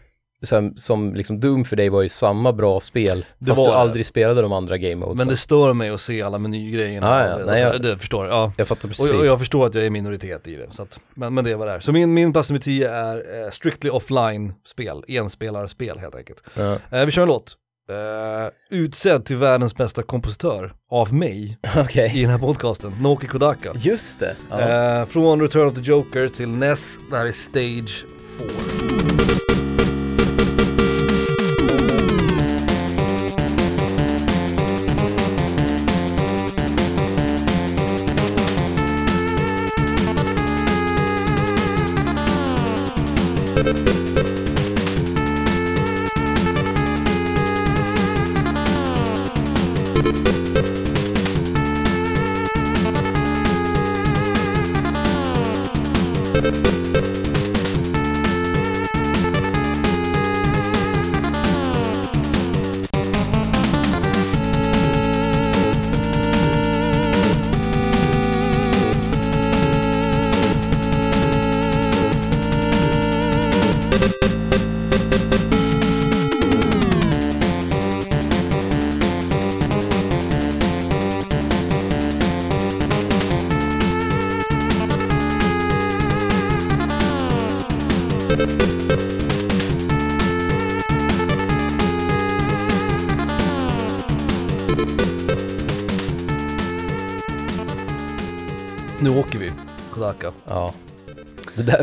[0.43, 3.77] Som, som liksom Doom för dig var ju samma bra spel, Det fast du det.
[3.77, 5.17] aldrig spelade de andra game modesen.
[5.17, 7.07] men det stör mig att se alla menygrejerna.
[7.07, 8.35] Ja, ja, det, nej, alltså, jag- det förstår jag.
[8.35, 8.53] Ja.
[8.57, 9.11] Jag fattar precis.
[9.11, 11.55] Och, och jag förstår att jag är minoritet i det, så att, men, men det
[11.55, 11.81] var där.
[11.81, 16.43] Så min, min plats nummer 10 är eh, strictly offline-spel, enspelarspel helt enkelt.
[16.55, 16.77] Ja.
[16.91, 17.57] Eh, vi kör en låt.
[17.91, 23.73] Eh, utsedd till världens bästa kompositör av mig Okej, i den här podcasten, Naoki Kodaka.
[23.77, 24.37] just det.
[24.51, 24.61] Ja.
[24.61, 28.05] Eh, från Return of the Joker till Ness, det här är Stage
[28.39, 29.40] 4.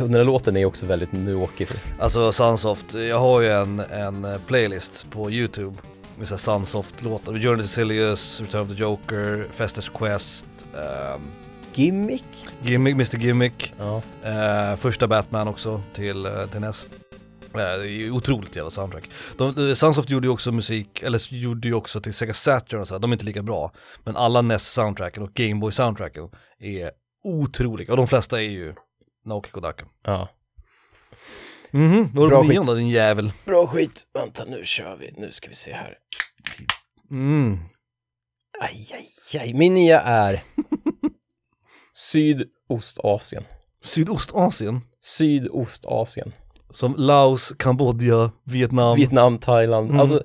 [0.07, 1.67] Den där låten är också väldigt nu åker
[1.99, 5.77] Alltså Sunsoft, jag har ju en, en eh, playlist på YouTube
[6.17, 7.33] med såhär Sunsoft-låtar.
[7.39, 11.21] Journey to Silius, Return of the Joker, Festus Quest, ehm,
[11.73, 12.23] Gimmick?
[12.61, 14.01] Gimmick, Mr Gimmick, Ja.
[14.23, 16.85] eh, första Batman också till, eh, till NES.
[17.53, 19.09] Det är ju otroligt jävla soundtrack.
[19.37, 22.87] De, de, Sunsoft gjorde ju också musik, eller gjorde ju också till Sega Saturn och
[22.87, 22.99] så här.
[22.99, 23.71] de är inte lika bra.
[24.03, 26.91] Men alla NES-soundtracken och Gameboy soundtracken är
[27.23, 28.73] otroliga, och de flesta är ju
[29.27, 29.85] Naoki Kodaka.
[30.03, 30.29] ja.
[31.71, 32.67] Mhm, vad Bra var det skit.
[32.67, 33.31] då din jävel?
[33.45, 34.07] Bra skit.
[34.13, 35.13] Vänta, nu kör vi.
[35.17, 35.97] Nu ska vi se här.
[37.11, 37.59] Mm.
[38.59, 39.53] Aj, aj, aj.
[39.53, 40.43] Min nia är
[41.93, 43.43] Sydostasien.
[43.83, 46.33] Sydostasien, Sydostasien.
[46.73, 49.89] som Laos, Kambodja, Vietnam, Vietnam, Thailand.
[49.89, 49.99] Mm.
[50.01, 50.23] Alltså,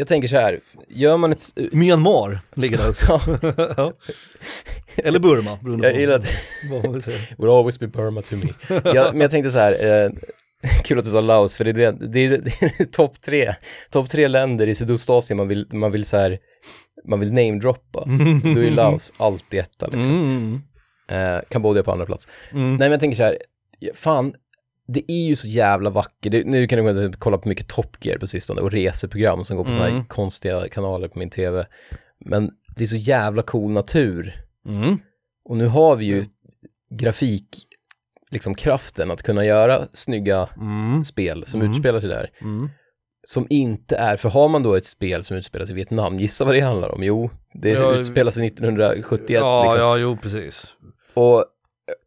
[0.00, 0.60] jag tänker så här.
[0.88, 1.42] Gör man ett...
[1.72, 3.20] Myanmar ligger där också.
[3.76, 3.92] Ja.
[4.96, 6.28] Eller Burma, beroende jag gillar det.
[6.70, 7.18] vad man vill säga.
[7.38, 8.52] Will always be Burma to me.
[8.68, 10.04] jag, men jag tänkte så här.
[10.04, 10.10] Eh,
[10.84, 13.54] kul att du sa Laos, för det är, det, det är, det är topp tre,
[13.90, 16.38] topp tre länder i Sydostasien man vill, man vill så här,
[17.04, 18.04] man vill namedroppa.
[18.54, 20.14] Då är Laos alltid etta liksom.
[20.14, 20.62] Mm.
[21.08, 22.28] Eh, Kambodja på andra plats.
[22.52, 22.68] Mm.
[22.68, 23.38] Nej men jag tänker så här,
[23.94, 24.34] fan,
[24.92, 26.32] det är ju så jävla vackert.
[26.32, 29.64] Det, nu kan du kolla på mycket Top Gear på sistone och reseprogram som går
[29.64, 30.06] på sådana här Mm.
[30.06, 31.66] konstiga kanaler på min tv.
[32.18, 34.40] Men det är så jävla cool natur.
[34.66, 34.98] Mm.
[35.44, 36.24] Och nu har vi ju
[36.94, 37.48] grafik,
[38.30, 41.04] liksom kraften att kunna göra snygga Mm.
[41.04, 41.72] spel som Mm.
[41.72, 42.30] utspelar sig där.
[42.40, 42.68] Mm.
[43.26, 46.44] Som inte är, för har man då ett spel som utspelar sig i Vietnam, gissa
[46.44, 47.02] vad det handlar om?
[47.02, 49.80] Jo, det Ja, utspelar sig 1971 Ja, liksom.
[49.80, 50.66] ja, jo precis.
[51.14, 51.44] Och,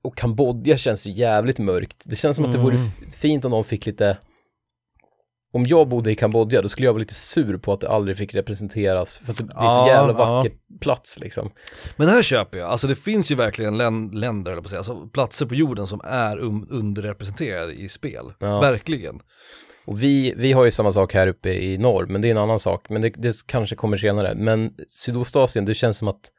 [0.04, 2.04] och Kambodja känns ju jävligt mörkt.
[2.06, 2.90] Det känns som att det vore Mm.
[3.18, 4.18] fint om de fick lite
[5.56, 8.18] om jag bodde i Kambodja då skulle jag vara lite sur på att det aldrig
[8.18, 10.18] fick representeras för att det, det är så Ja, jävla ja.
[10.36, 11.52] vacker plats liksom.
[11.96, 14.80] Men det här köper jag, alltså det finns ju verkligen län- länder, eller på säga,
[14.80, 18.34] alltså platser på jorden som är um- underrepresenterade i spel.
[18.40, 18.60] Ja.
[18.60, 19.20] Verkligen.
[19.86, 22.38] Och vi, vi har ju samma sak här uppe i norr, men det är en
[22.38, 22.90] annan sak.
[22.90, 24.36] Men det, det kanske kommer senare.
[24.36, 26.32] Men Sydostasien, det känns som att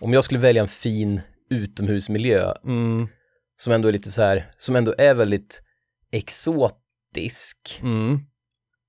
[0.00, 1.20] om jag skulle välja en fin
[1.52, 3.08] utomhusmiljö Mm.
[3.56, 5.62] som ändå är lite så här, som ändå är väldigt
[6.12, 8.20] exotisk, Mm.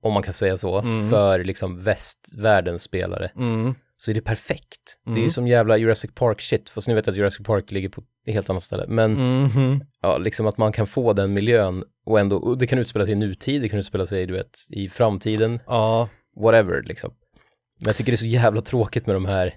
[0.04, 1.10] om man kan säga så, Mm.
[1.10, 3.76] för liksom västvärldens spelare, Mm.
[3.98, 4.98] så är det perfekt.
[5.06, 5.30] Det är ju Mm.
[5.32, 8.50] som jävla Jurassic Park shit, fast ni vet att Jurassic Park ligger på ett helt
[8.50, 8.86] annat ställe.
[8.88, 9.84] Men Mhm.
[10.02, 13.12] ja, liksom att man kan få den miljön och ändå, och det kan utspela sig
[13.12, 16.10] i nutid, det kan utspela sig, du vet, i framtiden, Ja.
[16.36, 17.14] whatever liksom.
[17.80, 19.54] Men jag tycker det är så jävla tråkigt med de här,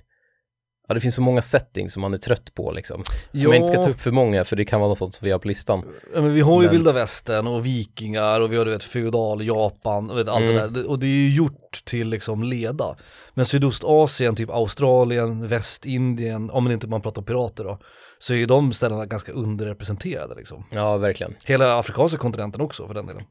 [0.88, 3.05] ja det finns så många settings som man är trött på liksom.
[3.05, 3.42] Som Ja.
[3.49, 5.38] jag inte ska ta upp för många, för det kan vara något som vi har
[5.38, 5.83] på listan.
[6.14, 8.85] Ja, men vi har ju Men- vilda västern och vikingar och vi har du vet
[8.85, 10.57] feudal Japan och vet, allt Mm.
[10.57, 10.90] det där.
[10.90, 12.96] Och det är ju gjort till liksom leda.
[13.35, 17.79] Men Sydostasien, typ Australien, Västindien, om man inte man pratar pirater då,
[18.18, 20.64] så är ju de ställena ganska underrepresenterade liksom.
[20.70, 21.35] Ja, verkligen.
[21.44, 23.22] Hela afrikanska kontinenten också för den delen.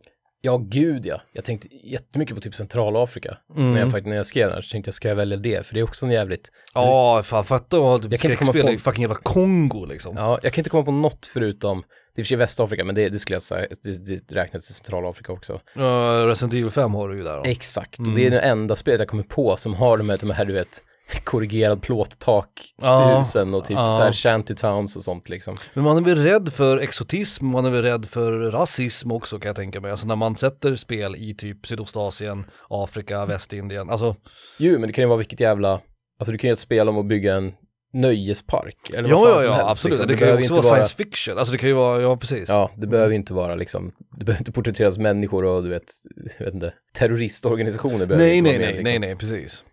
[0.45, 1.21] Ja, gud ja.
[1.33, 3.37] Jag tänkte jättemycket på typ Centralafrika.
[3.55, 3.73] Mm.
[3.73, 5.65] När, jag, faktiskt- när jag skrev den här så tänkte jag, ska jag välja det?
[5.67, 8.45] För det är också en jävligt, Ja, fan fatta att ha typ Jag kan inte
[8.45, 10.15] komma på- i fucking jävla Kongo liksom.
[10.17, 11.83] ja, jag kan inte komma på något förutom,
[12.15, 14.35] det är i och för sig Västafrika, men det, det skulle jag säga, det, det
[14.35, 15.61] räknas till Centralafrika också.
[15.75, 17.43] Ja, Resident Evil 5 har du ju där då.
[17.43, 18.15] Exakt, och Mm.
[18.15, 20.53] det är det enda spelet jag kommer på som har de här, de här du
[20.53, 20.81] vet,
[21.23, 23.93] korrigerad plåttak Ja, husen och typ ja.
[23.93, 25.57] så här shantytowns och sånt liksom.
[25.73, 29.49] Men man är väl rädd för exotism, man är väl rädd för rasism också kan
[29.49, 29.91] jag tänka mig.
[29.91, 34.15] Alltså när man sätter spel i typ Sydostasien, Afrika, Västindien, alltså
[34.57, 35.81] Jo, men det kan ju vara vilket jävla,
[36.19, 37.53] alltså du kan ju ett spel om att bygga en
[37.93, 39.97] nöjespark eller vad Ja, fan ja, som ja, helst, absolut.
[39.97, 40.07] liksom.
[40.07, 42.49] Det, kan ju också vara science fiction, alltså det kan ju vara, ja precis.
[42.49, 45.91] Ja, det behöver inte vara liksom, det behöver inte porträtteras människor och du vet,
[46.39, 49.29] jag vet inte, terroristorganisationer behöver nej, inte nej, vara nej, med, nej, liksom.
[49.31, 49.63] nej, precis.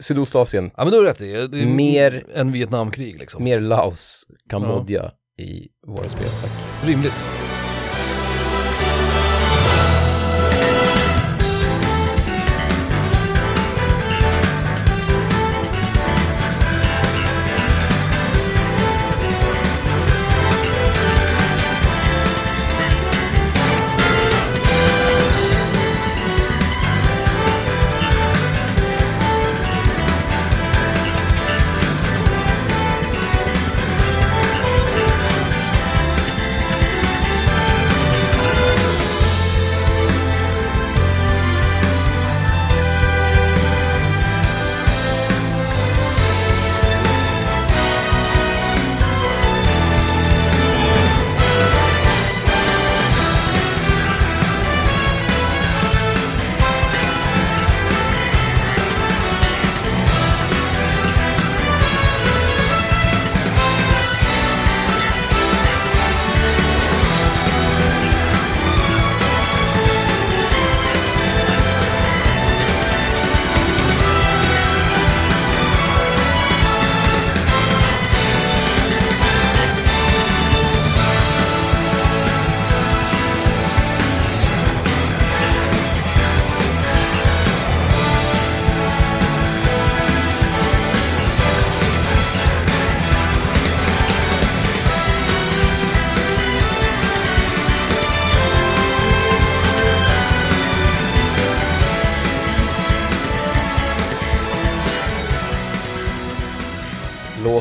[0.00, 3.44] Sydostasien, Ja men du har rätt i, det är Mer- än Vietnamkrig liksom.
[3.44, 6.50] mer Laos, Kambodja i våra spel, tack.
[6.88, 7.24] Rimligt.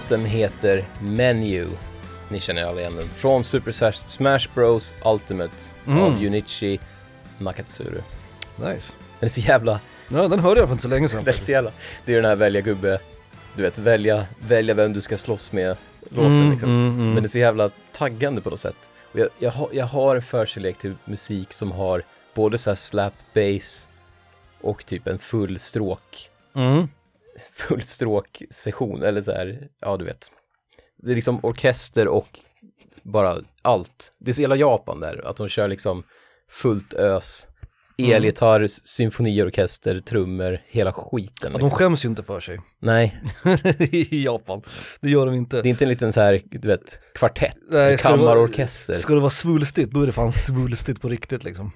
[0.10, 1.68] Låten heter Menu.
[2.30, 3.08] Ni känner alla igen den.
[3.10, 5.54] Från Super Smash- Bros Ultimate
[5.88, 6.04] Mm.
[6.04, 6.80] av Junichi
[7.38, 8.02] Nakatsuru.
[8.56, 8.94] Nice.
[9.20, 11.24] Den är så jävla, Ja, den hörde jag för inte så länge sedan.
[11.24, 11.72] det är så jävla,
[12.06, 13.00] det är den här välja gubbe,
[13.56, 15.78] du vet, välja, välja vem du ska slåss med
[16.10, 16.70] låten Mm, liksom.
[16.70, 17.14] mm, mm.
[17.14, 18.76] Men det är så jävla taggande på något sätt.
[19.12, 22.76] Och jag, jag, har, jag har en förkärlek till musik som har både så här
[22.76, 23.90] slap bass
[24.62, 26.88] och typ en full stråk, Mm.
[27.54, 30.32] Full stråk session eller så här, ja du vet.
[30.98, 32.40] Det är liksom orkester och
[33.04, 34.14] bara allt.
[34.20, 36.04] Det är så jävla Japan där, att de kör liksom
[36.52, 37.46] fullt ös,
[37.98, 38.12] Mm.
[38.12, 41.70] elgitarr, symfoniorkester, trummor, hela skiten Ja, de liksom.
[41.78, 42.60] skäms ju inte för sig.
[42.80, 43.22] Nej,
[43.92, 44.62] I Japan.
[45.02, 45.62] Det gör de inte.
[45.62, 48.94] det är inte en liten så här, du vet, kvartett, Nej, ska det vara- kammarorkester.
[48.94, 51.72] Ska det vara svulstigt, då är det fan svulstigt på riktigt liksom.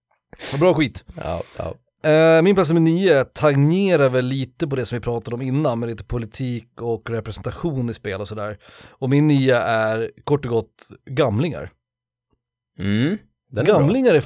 [0.60, 1.04] Bra skit.
[1.16, 1.74] Ja, ja.
[2.02, 5.78] Eh, min plats nummer nio tangerar väl lite på det som vi pratade om innan
[5.78, 8.58] med lite politik och representation i spel och sådär.
[8.88, 11.70] Och min nia är kort och gott gamlingar.
[12.78, 13.18] Mm,
[13.50, 14.20] den gamlingar är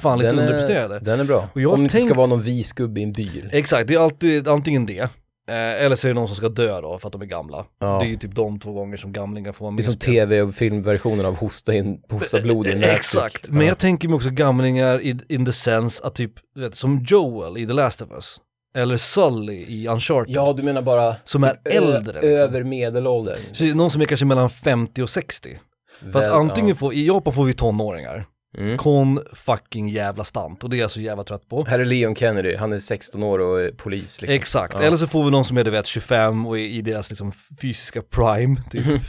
[1.27, 1.49] bra.
[1.73, 3.49] Om det inte ska vara någon vis gubbe i en bil.
[3.53, 5.09] Exakt, det är antingen det,
[5.47, 5.55] eh,
[5.85, 7.65] eller så är det någon som ska dö då för att de är gamla.
[7.79, 7.99] Ja.
[7.99, 9.97] Det är ju typ de två gånger som gamlingar får vara Det med är som
[9.97, 12.83] tv och filmversionen av Hosta, in, hosta blod i en.
[12.83, 17.05] Exakt, men jag tänker mig också gamlingar i, in the sense att typ, vet, som
[17.07, 18.39] Joel i The Last of Us.
[18.75, 20.35] Eller Sully i Uncharted.
[20.35, 22.29] Ja, du menar bara Som är typ ö- äldre, liksom.
[22.29, 23.37] över medelåldern.
[23.59, 25.59] Det är någon som är kanske mellan 50 och 60.
[26.01, 28.23] För att Väl- antingen får, i Japan får vi tonåringar, ja.
[28.57, 28.77] Mm.
[28.77, 31.65] kon fucking jävla stant och det är jag så jävla trött på.
[31.65, 34.35] Här är Leon Kennedy, han är 16 år och är polis liksom.
[34.35, 34.81] Exakt, Ja.
[34.81, 37.31] eller så får vi någon som är du vet 25 och är i deras liksom
[37.61, 38.85] fysiska prime typ.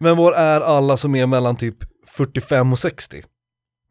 [0.00, 3.22] Men var är alla som är mellan typ 45 och 60?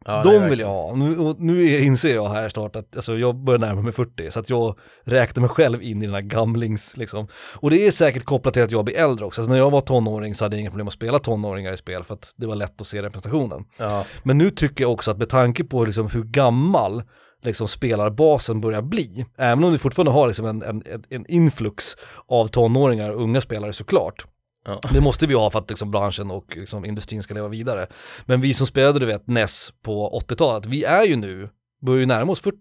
[0.06, 0.94] Ja, De vill jag ha.
[0.96, 4.30] Nu, och nu är- inser jag här snart att alltså, jag börjar närma mig 40,
[4.30, 7.26] så att jag räknar mig själv in i den här gamlings liksom.
[7.54, 9.40] Och det är säkert kopplat till att jag blir äldre också.
[9.40, 12.04] Alltså, när jag var tonåring så hade jag inga problem att spela tonåringar i spel
[12.04, 13.64] för att det var lätt att se representationen.
[13.78, 17.02] Ja, Men nu tycker jag också att med tanke på liksom hur gammal
[17.42, 21.84] liksom spelarbasen börjar bli, även om vi fortfarande har liksom en, en, en- en influx
[22.28, 24.26] av tonåringar och unga spelare såklart.
[24.66, 24.80] Ja.
[24.92, 27.86] Det måste vi ha för att liksom branschen och liksom industrin ska leva vidare.
[28.26, 31.48] Men vi som spelade du vet NES på 80-talet, vi är ju nu,
[31.82, 32.56] börjar ju närma oss 40.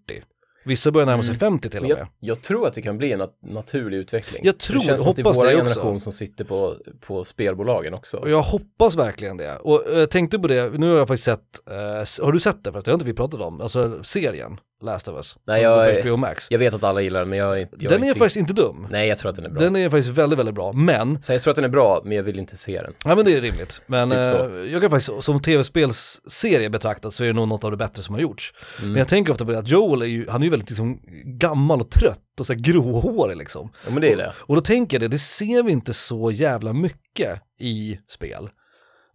[0.66, 1.40] Vissa börjar närma sig Mm.
[1.40, 1.98] 50 till och med.
[1.98, 4.42] jag, jag tror att det kan bli en nat- naturlig utveckling.
[4.46, 5.70] Jag tror- det känns att det hoppas är vår det också.
[5.74, 8.18] generation som sitter på, på spelbolagen också.
[8.18, 9.58] Och jag hoppas verkligen det.
[9.58, 12.64] Och eh, jag tänkte på det, nu har jag faktiskt sett, eh, har du sett
[12.64, 12.72] det?
[12.72, 15.38] För det har inte vi pratat om, alltså serien Last of Us.
[15.48, 16.48] Nej, jag är- HBO Max.
[16.50, 18.20] Jag vet att alla gillar den, men jag, är jag den är inte...
[18.20, 18.88] faktiskt inte dum.
[18.92, 19.63] Nej, jag tror att den är bra.
[19.63, 20.72] Den är faktiskt väldigt, väldigt bra.
[20.74, 22.94] Men, Så jag tror att den är bra, men jag vill inte se den.
[23.06, 23.82] ja men det är rimligt.
[23.86, 24.26] Men Typ eh,
[24.72, 28.15] jag kan faktiskt, som tv-spelsserie betraktat så är det nog något av det bättre som
[28.15, 28.54] har gjorts.
[28.80, 28.92] Mm.
[28.92, 31.00] Men jag tänker ofta på det att Joel är ju, han är ju väldigt liksom
[31.24, 33.70] gammal och trött och så här gråhårig liksom.
[33.86, 34.34] Ja, men det gillar jag.
[34.38, 38.50] Och då tänker jag det, det ser vi inte så jävla mycket i spel.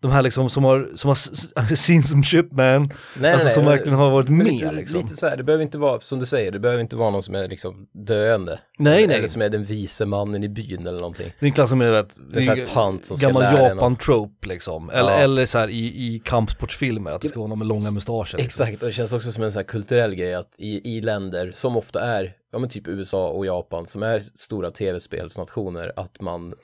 [0.05, 3.47] De här liksom som har, som har s- s- seen some shit man, Nej, alltså
[3.47, 3.77] nej, som nej.
[3.77, 5.01] verkligen har varit med lite, liksom.
[5.01, 7.23] lite så här, det behöver inte vara, som du säger, det behöver inte vara någon
[7.23, 8.61] som är liksom döende.
[8.79, 9.29] Nej, eller, nej.
[9.29, 11.33] som är den vise mannen i byn eller någonting.
[11.41, 14.49] Det är en klass som är vet, Det är så här tant som gammal Japan-trope
[14.49, 14.91] liksom.
[14.91, 15.17] Eller, Ja.
[15.19, 18.37] eller så här i, i kampsportsfilmer, att det ska vara någon med långa mustascher.
[18.39, 18.41] Liksom.
[18.67, 21.53] Exakt, och det känns också som en så här kulturell grej att i, i länder
[21.55, 26.55] som ofta är, ja men typ USA och Japan, som är stora tv-spelsnationer, att man,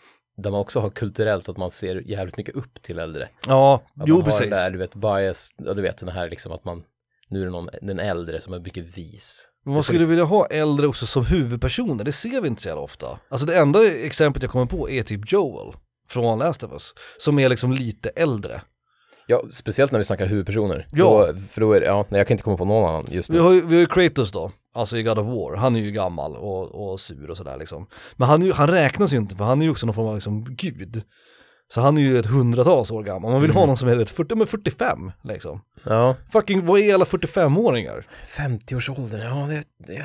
[0.42, 3.28] där man också har kulturellt att man ser jävligt mycket upp till äldre.
[3.46, 4.50] Ja, Att jo man har precis.
[4.50, 6.82] där, du vet, bias, ja du vet den här liksom att man,
[7.28, 9.48] nu är det någon, den äldre som är mycket vis.
[9.64, 12.68] Men man skulle liksom- vilja ha äldre också som huvudpersoner, det ser vi inte så
[12.68, 13.18] jävla ofta.
[13.28, 15.74] Alltså det enda exemplet jag kommer på är typ Joel
[16.08, 18.62] från Last of Us, som är liksom lite äldre.
[19.26, 20.86] Ja, speciellt när vi snackar huvudpersoner.
[20.92, 21.26] Ja.
[21.32, 23.30] Då, för då är det, ja, nej jag kan inte komma på någon annan just
[23.30, 23.40] Vi nu.
[23.40, 25.90] har ju, vi har ju Kratos då, alltså i God of War, han är ju
[25.90, 27.86] gammal och, och sur och sådär liksom.
[28.16, 30.44] Men han, han räknas ju inte för han är ju också någon form av liksom
[30.44, 31.02] gud.
[31.74, 33.66] Så han är ju ett hundratals år gammal, man vill ha Mm.
[33.68, 35.60] någon som är ett 40, men 45 liksom.
[35.84, 38.06] Ja, Fucking, vad är alla 45-åringar?
[38.28, 40.02] 50-årsåldern, ja det, det,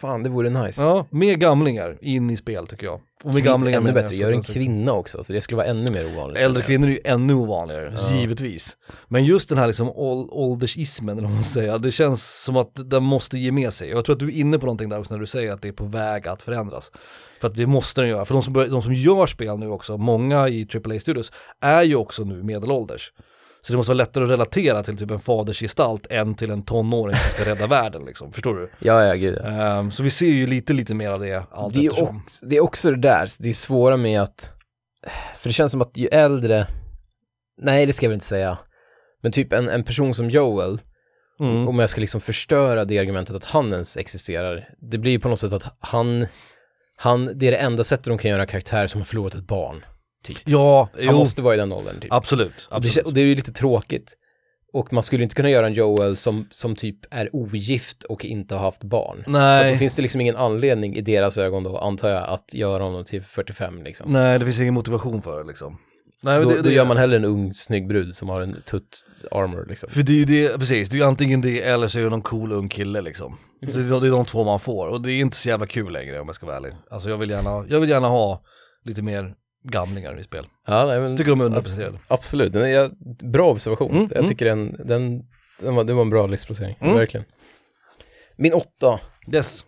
[0.00, 0.82] fan det vore nice.
[0.82, 3.00] Ja, mer gamlingar in i spel tycker jag.
[3.24, 4.54] Och med gamlingar ännu bättre, gör en 46.
[4.54, 6.42] kvinna också, för det skulle vara ännu mer ovanligt.
[6.42, 8.16] Äldre kvinnor är ju ännu ovanligare, Ja.
[8.20, 8.76] givetvis.
[9.08, 12.70] Men just den här liksom ål- åldersismen, eller vad man säger, det känns som att
[12.74, 13.88] den måste ge med sig.
[13.90, 15.68] Jag tror att du är inne på någonting där också när du säger att det
[15.68, 16.90] är på väg att förändras.
[17.40, 18.24] För att det måste den göra.
[18.24, 21.94] För de som, börjar, de som gör spel nu också, många i AAA-studios, är ju
[21.96, 23.12] också nu medelålders.
[23.62, 27.16] Så det måste vara lättare att relatera till typ en fadersgestalt än till en tonåring
[27.16, 28.70] som ska rädda världen liksom, förstår du?
[28.78, 29.48] Ja, ja, gud ja.
[29.48, 32.16] Ehm, så vi ser ju lite, lite mer av det allt det, är eftersom.
[32.16, 34.52] också, det är också det där, det är svåra med att,
[35.38, 36.66] för det känns som att ju äldre,
[37.60, 38.58] nej det ska jag väl inte säga,
[39.22, 40.78] men typ en, en person som Joel,
[41.40, 41.68] Mm.
[41.68, 45.28] om jag ska liksom förstöra det argumentet att han ens existerar, det blir ju på
[45.28, 46.26] något sätt att han,
[47.00, 49.46] han, det är det enda sättet de kan göra en karaktär som har förlorat ett
[49.46, 49.84] barn.
[50.24, 50.38] typ.
[50.44, 52.12] Ja, Han jo, måste vara i den åldern typ.
[52.12, 52.68] absolut.
[52.70, 53.06] Och det, absolut.
[53.06, 54.14] och det är ju lite tråkigt.
[54.72, 58.54] Och man skulle inte kunna göra en Joel som, som typ är ogift och inte
[58.54, 59.16] har haft barn.
[59.16, 59.72] Så att Nej.
[59.72, 63.04] då finns det liksom ingen anledning i deras ögon då, antar jag, att göra honom
[63.04, 64.12] till 45 liksom.
[64.12, 65.78] Nej, det finns ingen motivation för det liksom.
[66.22, 68.40] Nej, men Då, det, då det, gör man hellre en ung snygg brud som har
[68.40, 69.90] en tutt armor liksom.
[69.90, 72.10] För det är ju det, precis, det är ju antingen det eller så är det
[72.10, 73.38] någon cool ung kille liksom.
[73.62, 73.74] Mm.
[73.90, 75.92] Det, är- det är de två man får och det är inte så jävla kul
[75.92, 76.72] längre om jag ska vara ärlig.
[76.90, 78.42] Alltså jag vill gärna, jag vill gärna ha
[78.84, 80.46] lite mer gamlingar i spel.
[80.66, 81.98] Ja, nej, men, Jag tycker de är underrepresenterade.
[82.08, 82.90] Absolut, den är
[83.30, 83.90] bra observation.
[83.90, 84.28] Mm, jag mm.
[84.30, 85.22] tycker den, den,
[85.60, 86.96] den var, det var en bra listplacering, Mm.
[86.96, 87.24] verkligen.
[88.36, 89.00] Min åtta,
[89.34, 89.64] Yes.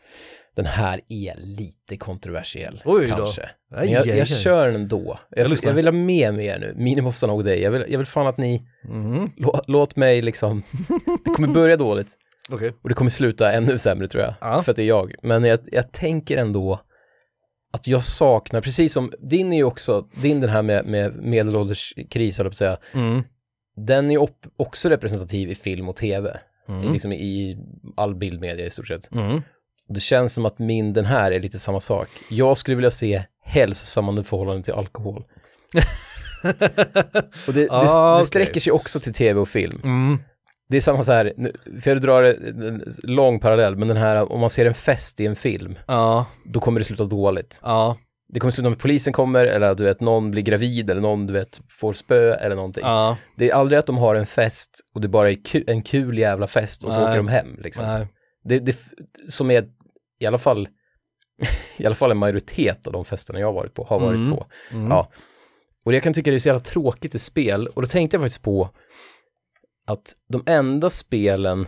[0.56, 3.14] den här är lite kontroversiell Oj då.
[3.16, 3.50] kanske.
[3.74, 4.26] Aj, jag, aj, jag aj.
[4.26, 5.18] kör den ändå.
[5.30, 7.60] Jag, Jag jag vill ha med mer nu, minimossarna och dig.
[7.60, 9.32] Jag vill, jag vill fan att ni, Mhm.
[9.36, 10.62] lå, låt mig liksom,
[11.24, 12.08] det kommer börja dåligt
[12.48, 12.72] Okej.
[12.82, 14.62] och det kommer sluta ännu sämre tror jag, Ja.
[14.62, 15.14] för att det är jag.
[15.22, 16.80] Men jag, jag tänker ändå
[17.72, 22.38] att jag saknar, precis som din är ju också, din den här med, med medelålderskris,
[22.38, 23.22] höll jag på att säga, Mm.
[23.76, 24.26] den är ju
[24.56, 26.92] också representativ i film och tv, Mm.
[26.92, 27.58] liksom i
[27.96, 29.12] all bildmedia i stort sett.
[29.12, 29.42] Mm.
[29.88, 32.08] Det känns som att min, den här är lite samma sak.
[32.30, 35.24] Jag skulle vilja se hälsosamma förhållanden till alkohol.
[37.46, 39.80] och det, det, Ah, det sträcker sig också till tv och film.
[39.84, 40.18] Mm.
[40.70, 41.32] Det är samma så här,
[41.80, 45.26] för jag drar en lång parallell, men den här, om man ser en fest i
[45.26, 47.60] en film, Ja, då kommer det sluta dåligt.
[47.62, 47.96] ja,
[48.28, 51.00] Det kommer sluta med att polisen kommer, eller att du vet, någon blir gravid, eller
[51.00, 52.82] någon, du vet, får spö, eller någonting.
[52.84, 53.16] ja.
[53.36, 56.18] Det är aldrig att de har en fest, och det bara är ku- en kul
[56.18, 57.08] jävla fest, och så Nej.
[57.08, 58.06] åker de hem, liksom.
[58.44, 58.78] Det, det,
[59.28, 59.64] som är,
[60.20, 60.68] i alla fall,
[61.76, 64.28] i alla fall en majoritet av de festerna jag har varit på, har varit Mm.
[64.28, 64.46] så.
[64.72, 64.90] Mm.
[64.90, 65.10] Ja.
[65.84, 68.22] Och jag kan tycka det är så jävla tråkigt i spel, och då tänkte jag
[68.22, 68.70] faktiskt på
[69.86, 71.66] att de enda spelen,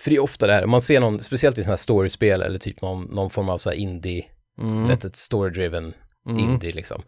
[0.00, 2.58] för det är ofta det här, man ser någon, speciellt i sådana här storyspel eller
[2.58, 4.24] typ någon, någon form av så här indie,
[4.60, 4.90] Mm.
[4.90, 5.92] ett story-driven
[6.28, 6.38] Mm.
[6.38, 7.02] indie liksom.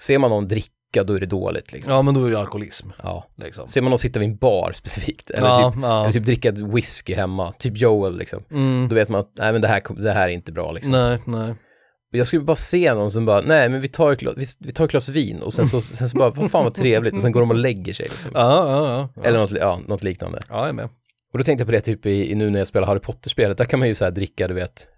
[0.00, 1.92] Ser man någon dricka då är det dåligt liksom.
[1.92, 3.26] Ja men då är det alkoholism Ja.
[3.36, 3.68] liksom.
[3.68, 6.02] Ser man någon sitta vid en bar specifikt, eller, ja, typ, ja.
[6.02, 8.44] eller typ dricka whisky hemma, typ Joel liksom.
[8.50, 8.88] Mm.
[8.88, 10.92] Då vet man att, nej men det här, det här är inte bra liksom.
[10.92, 11.54] Nej, nej.
[12.16, 14.72] Jag skulle bara se någon som bara, nej men vi tar ett glas, vi, vi
[14.72, 17.20] tar ett glas vin och sen så, sen så bara, vad fan vad trevligt och
[17.20, 18.30] sen går de och lägger sig liksom.
[18.34, 19.22] Ja, ja, ja.
[19.22, 20.42] Eller något, ja, något liknande.
[20.48, 20.88] Ja, jag är med.
[21.32, 23.58] Och då tänkte jag på det typ i, i nu när jag spelar Harry Potter-spelet,
[23.58, 24.88] där kan man ju så här dricka, du vet,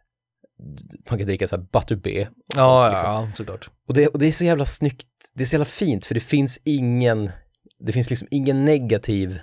[1.10, 2.26] man kan dricka så här butter B.
[2.30, 3.10] och Ja, sånt, ja, liksom.
[3.10, 3.70] ja, såklart.
[3.88, 6.20] Och det, och det är så jävla snyggt, det är så jävla fint för det
[6.20, 7.30] finns ingen,
[7.80, 9.38] det finns liksom ingen negativ,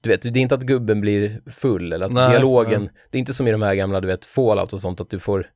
[0.00, 2.90] du vet, det är inte att gubben blir full eller att Nej, dialogen, nej.
[3.10, 5.18] det är inte som i de här gamla, du vet, fallout och sånt, att du
[5.18, 5.50] får,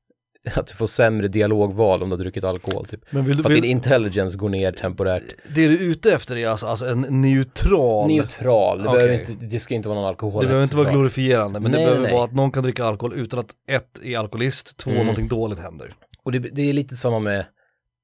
[0.55, 3.01] att du får sämre dialogval om du har druckit alkohol typ.
[3.11, 5.23] Men vill du, För att din vill, intelligence går ner temporärt.
[5.55, 9.61] det du är ute efter är alltså, alltså en neutral, Neutral, det, behöver inte, det
[9.61, 10.43] ska inte vara någon alkohol.
[10.43, 12.13] det behöver inte vara glorifierande, men Nej, det behöver nej.
[12.15, 15.03] vara att någon kan dricka alkohol utan att ett är alkoholist, två Mm.
[15.03, 15.95] någonting dåligt händer.
[16.25, 17.45] Och det, det är lite samma med,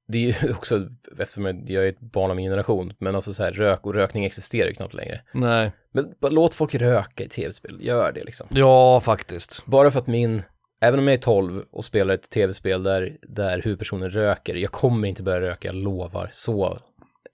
[0.07, 0.87] det är ju också,
[1.19, 4.25] eftersom jag är ett barn av min generation, men alltså så här rök och rökning
[4.25, 5.21] existerar ju knappt längre.
[5.33, 5.71] Nej.
[5.93, 8.47] Men bara låt folk röka i tv-spel, gör det liksom.
[8.49, 9.65] Ja, faktiskt.
[9.65, 10.43] Bara för att min,
[10.81, 15.07] även om jag är 12 och spelar ett tv-spel där, där huvudpersonen röker, jag kommer
[15.07, 16.29] inte börja röka, jag lovar.
[16.31, 16.79] Så,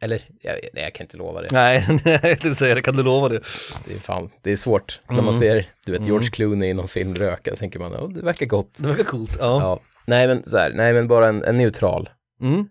[0.01, 1.47] eller, jag, nej jag kan inte lova det.
[1.51, 3.39] Nej, nej, jag tänkte säga det, kan du lova det?
[3.87, 4.99] Det är fan, det är svårt.
[5.07, 5.25] När Mm.
[5.25, 6.31] man ser, du vet, George Mm.
[6.31, 8.73] Clooney i någon film röka, så tänker man, oh, det verkar gott.
[8.77, 9.61] Det verkar coolt, ja.
[9.61, 9.79] Ja.
[10.05, 12.09] Nej men så här, nej men bara en, en neutral.
[12.41, 12.67] Mm.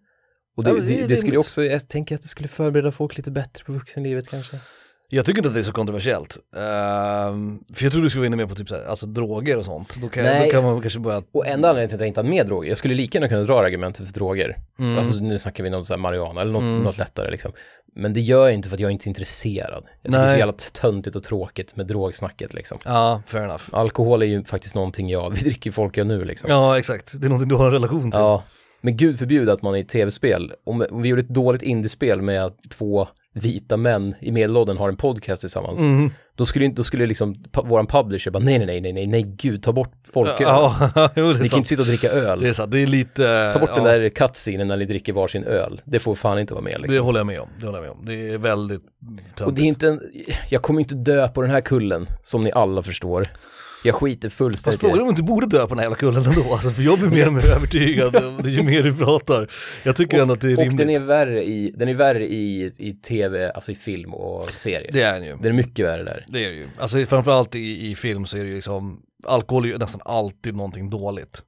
[0.57, 3.17] Och det, Ja, det det, det skulle också, jag tänker att det skulle förbereda folk
[3.17, 4.59] lite bättre på vuxenlivet kanske.
[5.15, 6.39] Jag tycker inte att det är så kontroversiellt.
[6.57, 9.65] Ehm, för jag tror du skulle vara inne mer på typ såhär, alltså droger och
[9.65, 9.97] sånt.
[10.03, 10.47] Då kan, Nej.
[10.47, 11.23] då kan man kanske börja...
[11.33, 13.43] Och enda anledningen till att jag inte har med droger, jag skulle lika gärna kunna
[13.43, 14.57] dra argumentet för droger.
[14.79, 14.99] Mm.
[14.99, 16.83] Alltså nu snackar vi om så här marijuana eller något, Mm.
[16.83, 17.53] något lättare liksom.
[17.95, 19.85] Men det gör jag inte för att jag är inte intresserad.
[20.03, 20.33] Jag tycker det är Nej.
[20.33, 22.79] så jävla töntigt och tråkigt med drogsnacket liksom.
[22.85, 23.63] Ja, fair enough.
[23.73, 26.51] Alkohol är ju faktiskt någonting jag, vi dricker folk jag nu liksom.
[26.51, 27.21] Ja, exakt.
[27.21, 28.21] Det är någonting du har en relation till.
[28.21, 28.43] Ja,
[28.81, 33.09] men gud förbjude att man i tv-spel, om, vi gjorde ett dåligt indiespel med två
[33.33, 36.11] vita män i medelåldern har en podcast tillsammans, Mm.
[36.35, 39.63] då skulle, då skulle liksom våran publisher bara nej, nej, nej, nej, nej, nej, gud,
[39.63, 40.37] ta bort folköl.
[40.41, 41.57] Ja, jo det är Ni kan sant.
[41.57, 42.41] inte sitta och dricka öl.
[42.41, 43.51] Det är sant, det är lite...
[43.53, 45.81] Ta bort ja, den där cutscenen när ni dricker varsin öl.
[45.85, 47.05] Det får fan inte vara med Det liksom.
[47.05, 48.05] håller jag med om, det håller jag med om.
[48.05, 48.83] Det är väldigt
[49.21, 49.41] töntigt.
[49.41, 50.01] Och det är inte en,
[50.49, 53.25] jag kommer inte dö på den här kullen, som ni alla förstår.
[53.85, 55.85] Jag skiter Fast fullständigt i frågan är om du inte borde dö på den här
[55.85, 58.15] jävla kullen ändå, alltså, för jag blir mer och mer övertygad
[58.47, 59.49] ju mer du pratar.
[59.85, 60.79] Jag tycker ändå att det är Och rimligt.
[60.79, 64.91] den är värre i, den är värre i, i tv, alltså i film och serie.
[64.93, 65.37] Det är den ju.
[65.37, 66.25] Den är mycket värre där.
[66.29, 66.67] Det är det ju.
[66.79, 70.57] Alltså framförallt i, i film så är det ju liksom, alkohol är ju nästan alltid
[70.57, 71.43] någonting dåligt.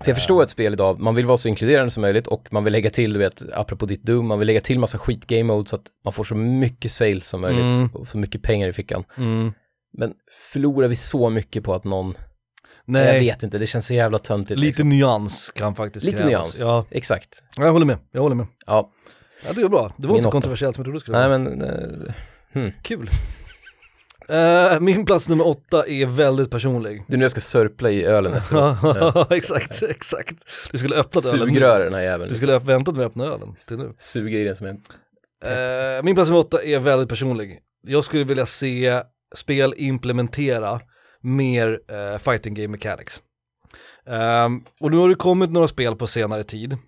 [0.00, 2.64] För jag förstår ett spel idag, man vill vara så inkluderande som möjligt och man
[2.64, 5.42] vill lägga till, du vet, apropå ditt dum, man vill lägga till massa skit game
[5.42, 7.86] mode så att man får så mycket sales som möjligt Mm.
[7.92, 9.04] och så mycket pengar i fickan.
[9.98, 10.14] Men
[10.52, 12.14] förlorar vi så mycket på att någon,
[12.84, 14.60] Nej, Jag vet inte, det känns så jävla töntigt.
[14.60, 14.88] lite liksom.
[14.88, 16.30] nyans kan faktiskt Lite krävas.
[16.30, 17.42] nyans, Ja, exakt.
[17.56, 18.46] jag håller med, jag håller med.
[18.66, 18.90] Ja,
[19.46, 19.92] Ja, det är bra.
[19.96, 21.38] Det var Min inte så kontroversiellt som jag trodde det skulle nej vara.
[21.38, 22.14] men, eh,
[22.52, 22.72] hmm.
[22.82, 23.10] Kul.
[24.28, 27.04] Eh, min plats nummer åtta är väldigt personlig.
[27.08, 28.76] Du nu jag ska sörpla i ölen efteråt.
[28.82, 30.34] Ja, exakt, exakt.
[30.72, 31.48] Du skulle öppnat ölen.
[31.48, 32.28] Sugrör den här jäveln.
[32.30, 33.92] Du skulle ha väntat med att öppna ölen till nu.
[33.98, 34.76] Suga i den som en...
[35.44, 37.58] Eh, min plats nummer åtta är väldigt personlig.
[37.86, 39.02] Jag skulle vilja se
[39.34, 40.80] spel implementera
[41.20, 43.20] mer eh, fighting game mechanics.
[44.06, 46.78] Um, och nu har det kommit några spel på senare tid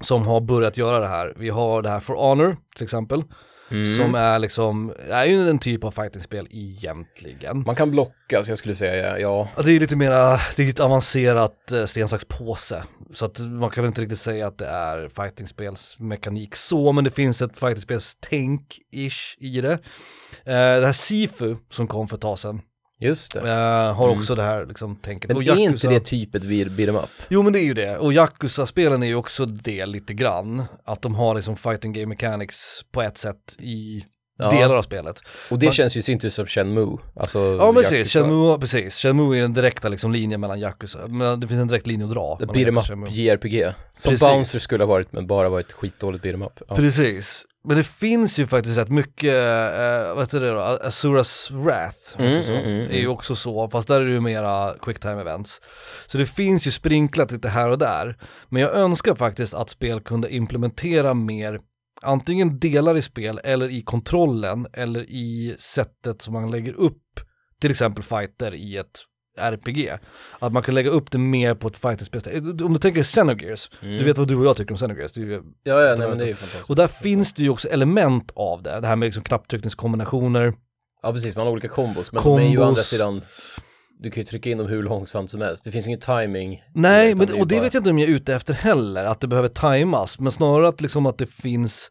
[0.00, 1.34] som har börjat göra det här.
[1.36, 3.22] Vi har det här For Honor till exempel,
[3.70, 3.96] Mm.
[3.96, 7.62] som är liksom, är ju en typ av fightingspel egentligen.
[7.66, 9.48] Man kan blocka, så jag skulle säga ja.
[9.56, 12.84] Ja, det är lite mera, det är ett avancerat eh, sten, sax, påse.
[13.12, 17.10] Så att man kan väl inte riktigt säga att det är fightingspelsmekanik så, men det
[17.10, 19.72] finns ett fightingspels-tänk-ish i det.
[19.72, 22.60] Eh, det här Sifu som kom för ett tag sedan,
[23.00, 23.40] Just det.
[23.40, 24.18] eh, har Mm.
[24.18, 25.28] också det här liksom tänket.
[25.28, 27.10] Men Och är inte Yakuza- det typet vid beat 'em up?
[27.28, 30.64] Jo men det är ju det, och Yakuza-spelen är ju också det lite grann.
[30.84, 34.04] Att de har liksom fighting game mechanics på ett sätt i
[34.38, 34.50] Ja.
[34.50, 35.20] delar av spelet.
[35.50, 36.96] Och det Man- känns ju i sin tur som Shenmue.
[37.16, 38.20] Alltså, Ja precis, Yakuza.
[38.20, 38.94] Shenmue, precis.
[38.98, 42.12] Shenmue är den direkta liksom linjen mellan Yakuza, men det finns en direkt linje att
[42.12, 42.36] dra.
[42.40, 43.10] Beat 'em Yakuza up.
[43.10, 43.74] JRPG.
[43.94, 44.28] Som Precis.
[44.28, 46.62] Bouncer skulle ha varit, men bara varit skitdåligt beat 'em up.
[46.68, 46.74] Ja.
[46.74, 47.44] Precis.
[47.64, 52.44] Men det finns ju faktiskt rätt mycket, eh, vad heter det då, Asuras Wrath, Mm,
[52.44, 52.52] så?
[52.52, 53.12] mm, mm, är ju mm.
[53.12, 55.60] också så, fast där är det ju mera quick time events.
[56.06, 58.16] Så det finns ju sprinklat lite här och där,
[58.48, 61.60] men jag önskar faktiskt att spel kunde implementera mer
[62.02, 67.20] antingen delar i spel eller i kontrollen eller i sättet som man lägger upp
[67.60, 68.98] till exempel fighter i ett
[69.40, 69.90] RPG.
[70.38, 72.22] Att man kan lägga upp det mer på ett fighterspel.
[72.64, 73.98] Om du tänker Xenogears, Mm.
[73.98, 76.18] du vet vad du och jag tycker om Xenogears, det ju Ja, ja, nej men
[76.18, 76.70] det är ju fantastiskt.
[76.70, 80.54] och där finns det ju också element av det, det här med liksom knapptryckningskombinationer.
[81.02, 82.68] Ja precis, man har olika kombos, men de är ju å Kombos.
[82.68, 83.22] andra sidan,
[84.02, 85.64] du kan ju trycka in dem hur långsamt som helst.
[85.64, 86.62] Det finns ingen timing.
[86.74, 89.04] Nej, men, ju och det bara- vet jag inte om jag är ute efter heller,
[89.04, 91.90] att det behöver tajmas, men snarare att liksom att det finns,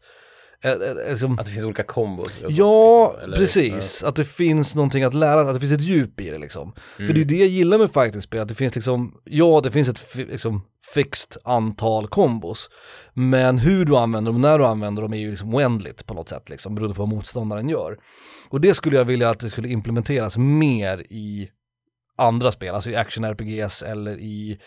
[1.08, 2.34] liksom, Att det finns olika kombos.
[2.34, 6.20] sånt, ja, liksom, precis, att det finns någonting att lära, att det finns ett djup
[6.20, 6.72] i det liksom.
[6.98, 7.06] Mm.
[7.06, 9.88] För det är det jag gillar med fightingspel, att det finns liksom, ja det finns
[9.88, 10.62] ett liksom
[10.94, 12.70] fixed antal kombos,
[13.14, 16.28] men hur du använder dem, när du använder dem är ju liksom oändligt på något
[16.28, 17.98] sätt liksom, beroende på vad motståndaren gör.
[18.48, 21.48] Och det skulle jag vilja att det skulle implementeras mer i
[22.16, 24.58] andra spel, alltså i action-RPGs eller i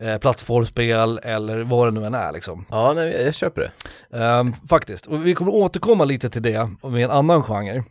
[0.00, 2.66] eh, plattformsspel eller vad det nu än är liksom.
[2.70, 4.18] Ja, nej, jag köper det.
[4.18, 7.84] Ehm, faktiskt, och vi kommer återkomma lite till det med en annan genre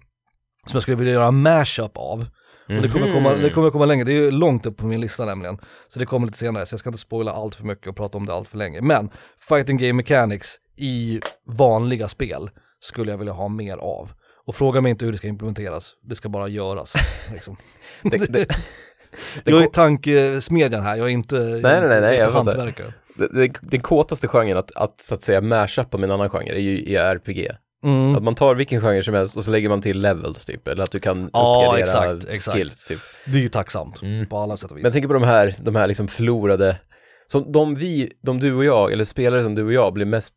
[0.66, 2.26] som jag skulle vilja göra en mashup av.
[2.68, 5.02] Och det kommer, komma, det kommer komma längre, det är ju långt upp på min
[5.02, 5.58] lista nämligen.
[5.88, 8.18] Så det kommer lite senare, så jag ska inte spoila allt för mycket och prata
[8.18, 8.82] om det allt för länge.
[8.82, 9.10] Men
[9.50, 12.50] fighting game mechanics i vanliga spel
[12.80, 14.12] skulle jag vilja ha mer av.
[14.46, 16.94] Och fråga mig inte hur det ska implementeras, det ska bara göras.
[17.34, 17.58] Liksom.
[18.02, 18.48] Det, det,
[19.44, 22.94] jag är tankesmedjan här, jag är inte, nej, nej, nej, inte jag hantverkare.
[23.62, 26.80] den kåtaste genren att, att så att säga mashuppa med en annan genre är ju
[26.80, 27.48] i RPG.
[27.86, 28.16] Mm.
[28.16, 30.84] Att man tar vilken genre som helst och så lägger man till levels typ, eller
[30.84, 31.84] att du kan Ja, uppgradera
[32.14, 32.58] exakt, exakt.
[32.58, 33.00] skills typ.
[33.26, 34.26] Det är ju tacksamt Mm.
[34.26, 34.82] på alla sätt och vis.
[34.82, 36.78] Men jag tänker på de här, de här liksom förlorade,
[37.28, 40.36] som de vi, de du och jag, eller spelare som du och jag blir mest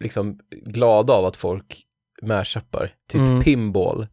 [0.00, 1.82] liksom glada av att folk
[2.22, 2.94] mashuppar.
[3.10, 3.42] Typ Mm.
[3.42, 4.06] pinball.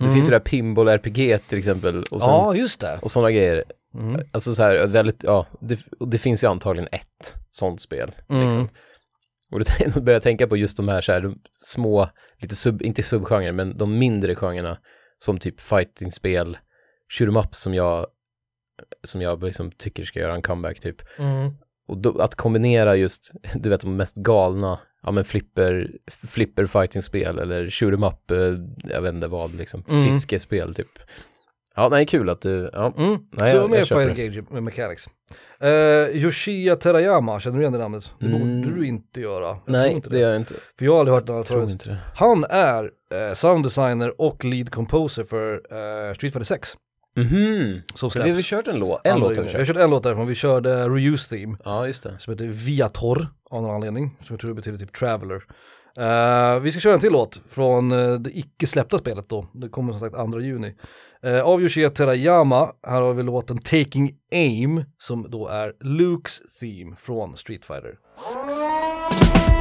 [0.00, 0.14] Det Mm.
[0.14, 2.98] finns ju det här pinball-RPG till exempel och, sen, Ja, just det.
[3.02, 3.64] och sådana grejer.
[3.94, 4.20] Mm.
[4.32, 8.12] Alltså så här, väldigt, ja, det, och det finns ju antagligen ett sånt spel.
[8.28, 8.44] Mm.
[8.44, 8.68] Liksom.
[9.52, 9.58] Och
[9.94, 13.02] då börjar jag tänka på just de här, så här de små, lite sub, inte
[13.02, 14.78] subgenrer, men de mindre genrerna
[15.18, 16.58] som typ fightingspel,
[17.18, 18.06] shoot up som jag,
[19.04, 21.02] som jag liksom tycker ska göra en comeback typ.
[21.18, 21.50] Mm.
[21.88, 25.90] Och då, att kombinera just, du vet de mest galna, ja men flipper,
[26.26, 30.04] flipper fightingspel eller shoot 'em up, eh, jag vet inte vad liksom, Mm.
[30.12, 30.98] fiskespel typ.
[31.76, 32.92] Ja, nej, kul att du, ja.
[32.98, 33.18] Mm.
[33.30, 35.08] Nej, så jag- mer Fighting Game med Mechanics.
[35.64, 38.12] Uh, Yoshia Terayama, känner du igen det namnet?
[38.20, 38.62] Det Mm.
[38.62, 39.46] borde du inte göra.
[39.46, 40.54] Jag Nej, inte det gör jag inte.
[40.78, 41.70] För jag har aldrig hört tror förut.
[41.70, 41.98] inte det.
[42.14, 46.76] Han är uh, sound designer och lead composer för uh, Street Fighter 6.
[47.16, 49.46] Mhm, så vi har kört en låt, en låt har vi juni.
[49.52, 49.66] Jag kört.
[49.66, 52.16] körde en låt därifrån, vi körde Reuse Theme Ja, just det.
[52.18, 55.44] som heter Viator av någon anledning, som jag tror betyder typ Traveler.
[55.98, 59.68] Uh, vi ska köra en till låt från uh, det icke släppta spelet då, det
[59.68, 60.74] kommer som sagt 2 juni.
[61.26, 66.96] Uh, av Yoshia Terayama, här har vi låten Taking Aim, som då är Lukes theme
[67.00, 69.59] från Street Fighter 6.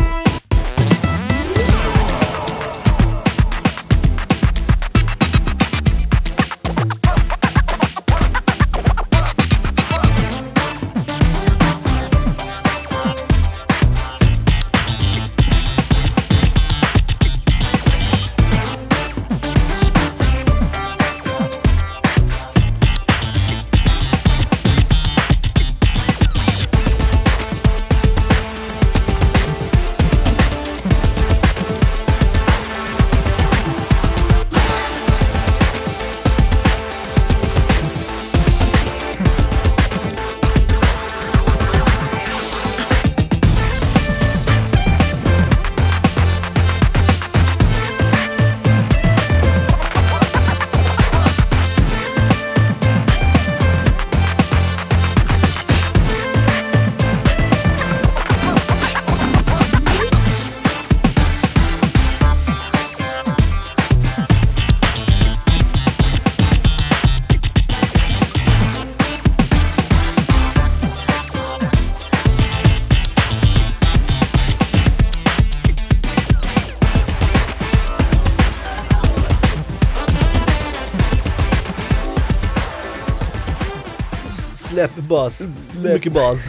[85.10, 86.39] Släpp buzz, mycket buzz.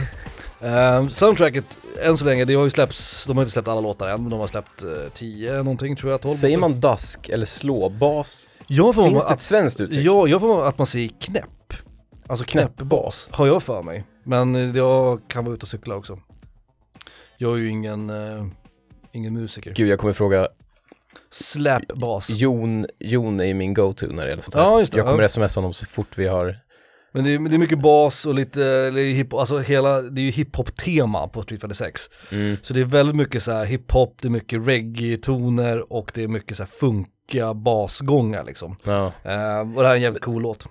[0.61, 1.65] Ehm, soundtracket,
[2.01, 4.29] än så länge, det har ju släppts, de har inte släppt alla låtar än, men
[4.29, 4.83] de har släppt
[5.13, 8.49] 10 någonting tror jag, 12 Säger man dusk eller slåbas?
[8.67, 10.05] Jag får Finns det att, ett svenskt uttryck?
[10.05, 11.73] ja, jag får att man säger knäpp.
[12.27, 14.03] Alltså knäppbas, har jag för mig.
[14.23, 16.19] Men jag kan vara ute och cykla också.
[17.37, 18.45] Jag är ju ingen, eh,
[19.11, 19.73] ingen musiker.
[19.73, 20.47] Gud, jag kommer fråga,
[21.31, 22.29] Släpbas.
[22.29, 24.61] Jon, Jon är ju min go-to när det gäller sånt här.
[24.63, 24.97] Ja, just det.
[24.97, 25.29] Jag kommer Ja.
[25.29, 26.59] smsa honom så fort vi har,
[27.11, 30.31] Men det är, det är mycket bas och lite, hip, alltså hela, det är ju
[30.31, 32.01] hiphop-tema på Street Fighter 6.
[32.31, 32.57] mm.
[32.61, 36.27] Så det är väldigt mycket så här hiphop, det är mycket reggae-toner och det är
[36.27, 38.75] mycket så här funkiga basgångar liksom.
[38.83, 39.05] ja.
[39.23, 40.67] Eh, och det här är en jävligt cool låt.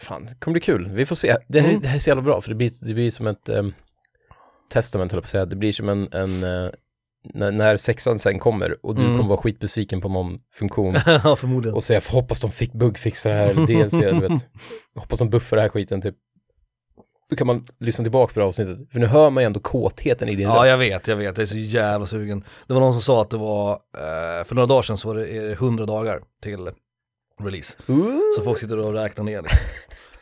[0.00, 0.90] Fan, det kommer bli kul.
[0.90, 1.36] Vi får se.
[1.48, 1.80] Det här, Mm.
[1.80, 3.74] det här är så jävla bra för det blir, det blir som ett um,
[4.72, 5.44] testament höll jag på att säga.
[5.46, 6.70] Det blir som en, en eh,
[7.24, 9.16] när, när sexan sen kommer och du Mm.
[9.16, 10.94] kommer vara skitbesviken på någon funktion
[11.24, 11.74] Ja förmodligen.
[11.76, 14.46] och säga "Får hoppas de fick bugfixa det här eller DLC, du vet.
[14.94, 16.14] Hoppas de buffar det här skiten typ.
[17.30, 19.60] Då kan man lyssna tillbaka på det här avsnittet, för nu hör man ju ändå
[19.60, 20.68] kåtheten i din Ja röst.
[20.68, 22.44] jag vet, jag vet, jag är så jävla sugen.
[22.66, 25.14] Det var någon som sa att det var, eh, för några dagar sedan så var
[25.14, 26.70] det är det 100 dagar till
[27.42, 27.76] release.
[27.86, 28.20] Ooh.
[28.36, 29.58] Så folk sitter och räknar ner liksom.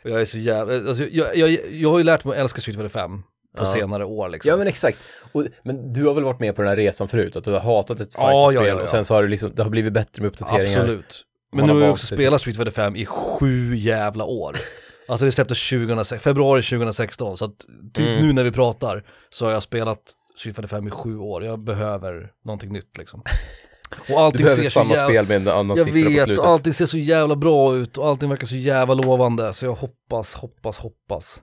[0.03, 2.61] Och jag är så jävla, alltså, jag, jag, jag har ju lärt mig att älska
[2.61, 3.23] Street Fighter 5
[3.57, 3.65] på Ja.
[3.65, 4.49] senare år liksom.
[4.49, 4.97] Ja men exakt.
[5.31, 7.59] Och, men du har väl varit med på den här resan förut, att du har
[7.59, 10.27] hatat ett fightingspel ja, och sen så har det liksom, det har blivit bättre med
[10.31, 10.79] uppdateringar.
[10.79, 11.23] Absolut.
[11.55, 14.57] Men nu har jag också spelat Street Fighter 5 i sju jävla år.
[15.07, 17.51] Alltså det släpptes 2006, februari 2016, så att
[17.93, 18.27] typ Mm.
[18.27, 19.99] nu när vi pratar så har jag spelat
[20.39, 21.45] Street Fighter 5 i sju år.
[21.45, 23.19] Jag behöver någonting nytt liksom.
[23.99, 25.07] Och Du allting behöver ser samma jävla...
[25.07, 26.39] spel med en annan Jag siffra på vet, slutet.
[26.43, 29.53] och allting ser så jävla bra ut och allting verkar så jävla lovande.
[29.53, 31.41] Så jag hoppas, hoppas, hoppas.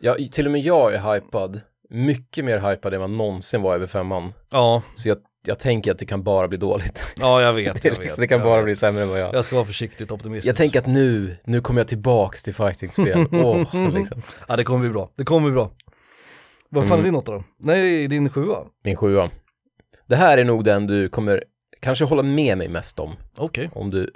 [0.00, 1.60] Ja, till och med jag är hypad.
[1.90, 4.32] Mycket mer hypad än vad någonsin var över femman.
[4.50, 7.04] Ja, Så jag, jag tänker att det kan bara bli dåligt.
[7.16, 8.02] ja jag vet, Det, jag är vet.
[8.04, 8.64] liksom, det kan jag bara vet.
[8.64, 9.34] bli sämre än vad jag...
[9.34, 10.48] Jag ska vara försiktigt optimistisk.
[10.48, 13.26] Jag tänker att nu, nu kommer jag tillbaks till fightingspel.
[13.32, 14.22] Åh, liksom.
[14.48, 15.70] Ja det kommer bli bra, det kommer bli bra.
[16.70, 17.00] Vad fan Mm.
[17.00, 17.44] är din åtta då?
[17.58, 18.58] Nej, din sjua.
[18.84, 19.30] Min sjua.
[20.06, 21.44] Det här är nog den du kommer
[21.80, 23.12] kanske hålla med mig mest om.
[23.36, 23.70] Okej.
[23.74, 24.10] Om du,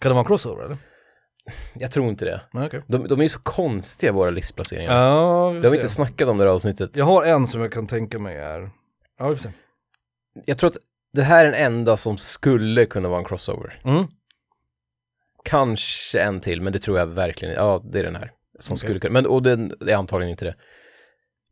[0.00, 0.76] Kan det vara en crossover eller?
[1.74, 2.40] Jag tror inte det.
[2.52, 2.82] Okej.
[2.86, 4.92] De, de är ju så konstiga våra listplaceringar.
[4.92, 6.90] Ja, vi Det har vi inte snackat om det här avsnittet.
[6.96, 8.70] Jag har en som jag kan tänka mig är,
[9.18, 9.50] ja vi får se.
[10.44, 10.76] Jag tror att
[11.12, 13.80] det här är den enda som skulle kunna vara en crossover.
[13.84, 14.06] Mm.
[15.44, 18.32] Kanske en till, men det tror jag verkligen Ja, det är den här.
[18.58, 18.78] Som Okej.
[18.78, 20.54] skulle kunna, men och den det är antagligen inte det.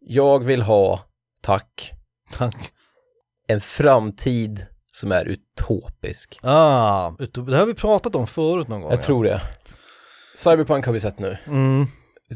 [0.01, 1.01] Jag vill ha,
[1.41, 1.93] tack,
[2.33, 2.73] Tack.
[3.47, 6.39] en framtid som är utopisk.
[6.43, 8.91] Ah, det har vi pratat om förut någon gång.
[8.91, 9.41] Jag tror det.
[10.35, 11.37] Cyberpunk har vi sett nu.
[11.47, 11.87] Mm.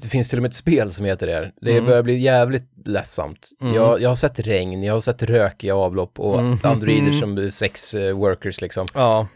[0.02, 1.52] Det finns till och med ett spel som heter det.
[1.60, 1.84] Det Mm.
[1.84, 3.48] börjar bli jävligt ledsamt.
[3.60, 3.74] Mm.
[3.74, 6.58] Jag, jag har sett regn, jag har sett rökiga avlopp och Mm.
[6.62, 8.86] androider som sex eh, workers liksom.
[8.94, 9.28] Ja.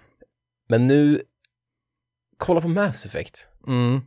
[0.69, 1.23] Men nu,
[2.39, 3.49] kolla på Mass Effect.
[3.67, 4.01] Mm.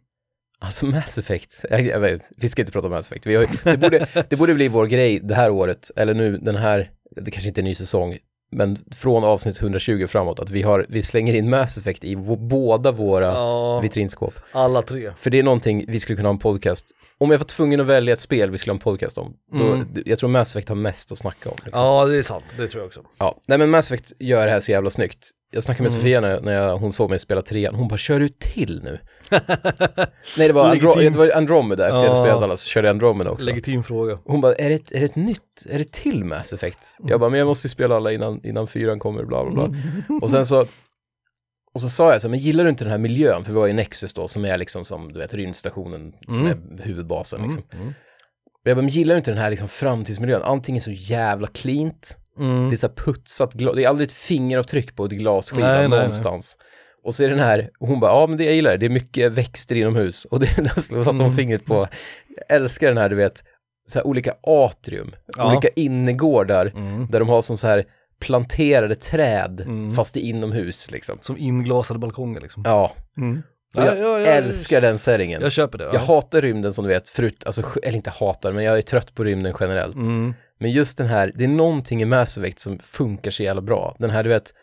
[0.60, 3.26] Alltså Mass Effect, jag, jag vet, vi ska inte prata om Mass Effect.
[3.26, 6.92] Har, det, borde, det borde bli vår grej det här året, eller nu den här,
[7.16, 8.18] det kanske inte är en ny säsong,
[8.56, 12.92] men från avsnitt 120 framåt, att vi, har, vi slänger in Mass Effect i båda
[12.92, 14.34] våra Ja, vitrinskåp.
[14.52, 15.12] alla tre.
[15.20, 16.86] För det är någonting vi skulle kunna ha en podcast,
[17.20, 19.64] om jag var tvungen att välja ett spel vi skulle ha en podcast om, då,
[19.66, 19.88] Mm.
[20.06, 21.56] jag tror Mass Effect har mest att snacka om.
[21.66, 21.84] Liksom.
[21.84, 22.44] Ja, det är sant.
[22.58, 23.02] Det tror jag också.
[23.18, 25.30] Ja, nej men Mass Effect gör det här så jävla snyggt.
[25.52, 26.02] Jag snackade med Mm.
[26.02, 29.00] Sofia när, när jag, hon såg mig spela trean, hon bara kör ut till nu.
[30.38, 32.26] nej det var, Andro det var Andromeda, efter jag hade Ja.
[32.26, 33.46] spelat alla så körde jag Andromeda också.
[33.50, 34.20] Legitim fråga.
[34.26, 36.80] Hon bara, är det, ett, är det ett nytt, är det till Mass Effect?
[37.00, 39.78] Jag bara, men jag måste ju spela alla innan, innan fyran kommer, bla bla bla.
[40.22, 40.68] Och sen så,
[41.76, 43.44] och så sa jag så här, men gillar du inte den här miljön?
[43.44, 46.80] För vi var i Nexus då, som är liksom som, du vet, rymdstationen, som Mm.
[46.80, 47.64] är huvudbasen liksom.
[47.74, 47.94] Mm.
[48.64, 50.42] Jag bara, men gillar du inte den här liksom framtidsmiljön?
[50.44, 52.18] Allting är så jävla cleant.
[52.40, 52.70] Mm.
[52.70, 55.78] Det är så här putsat glas, det är aldrig ett fingeravtryck på ett glasskiva Nej,
[55.80, 56.00] nej, nej.
[56.00, 56.58] någonstans.
[57.04, 58.86] Och så är den här, och hon bara, ja men det jag gillar det, det
[58.86, 60.26] är mycket växter inomhus.
[60.26, 61.36] Och det, där satte hon Mm.
[61.36, 61.88] fingret på,
[62.28, 63.44] jag älskar den här du vet,
[63.88, 65.52] så här olika atrium, Ja.
[65.52, 67.08] olika innergårdar, Mm.
[67.12, 67.86] där de har som så här
[68.20, 69.96] planterade träd, Mm.
[69.96, 71.18] fast i inomhus liksom.
[71.22, 72.64] Som inglasade balkonger liksom.
[72.66, 73.44] Ja, Mm.
[73.76, 75.42] och jag älskar den settingen.
[75.42, 75.84] Jag köper det.
[75.84, 75.94] Ja.
[75.94, 79.16] Jag hatar rymden som du vet, förut, alltså, eller inte hatar, men jag är trött
[79.16, 79.96] på rymden generellt.
[79.96, 80.34] Mm.
[80.60, 83.96] Men just den här, det är någonting i Mass Effect som funkar så jävla bra.
[84.00, 84.54] Den här, du vet,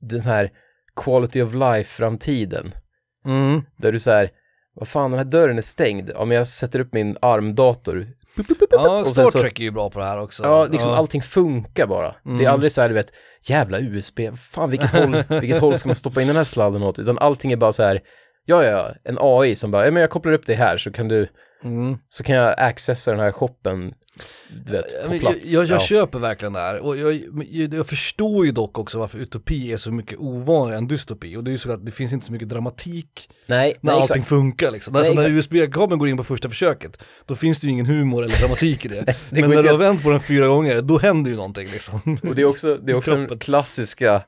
[0.00, 0.50] den här
[0.96, 2.72] quality of life-framtiden.
[3.26, 3.62] Mm.
[3.76, 4.30] Där du säger,
[4.74, 6.10] vad fan den här dörren är stängd.
[6.14, 8.08] Ja men jag sätter upp min armdator.
[8.70, 10.42] Ja, Star så- Trek är ju bra på det här också.
[10.42, 12.14] Ja, liksom allting funkar bara.
[12.22, 12.40] Det Mm.
[12.46, 13.12] är aldrig så här, du vet,
[13.42, 16.98] jävla USB, fan vilket håll, vilket håll ska man stoppa in den här sladden åt?
[16.98, 18.00] Utan allting är bara så här,
[18.44, 21.08] ja ja, en AI som bara, ja men jag kopplar upp det här så kan
[21.08, 21.28] du,
[21.64, 21.98] Mm.
[22.08, 23.94] så kan jag accessa den här shoppen,
[24.66, 25.52] du vet, på men Jag, plats.
[25.52, 25.80] jag, jag Ja.
[25.86, 27.14] köper verkligen det här och jag,
[27.50, 31.44] jag, jag förstår ju dock också varför utopi är så mycket ovanligare än dystopi och
[31.44, 34.16] det är ju så att det finns inte så mycket dramatik Nej, när nej allting
[34.16, 34.28] exakt.
[34.28, 34.92] funkar liksom.
[34.92, 35.30] Nej, alltså när.
[35.30, 38.88] USB-kabeln går in på första försöket, då finns det ju ingen humor eller dramatik i
[38.88, 39.04] det.
[39.30, 42.18] det Men när du har vänt på den fyra gånger, då händer ju någonting liksom.
[42.22, 44.22] Och det är också, det är också den klassiska,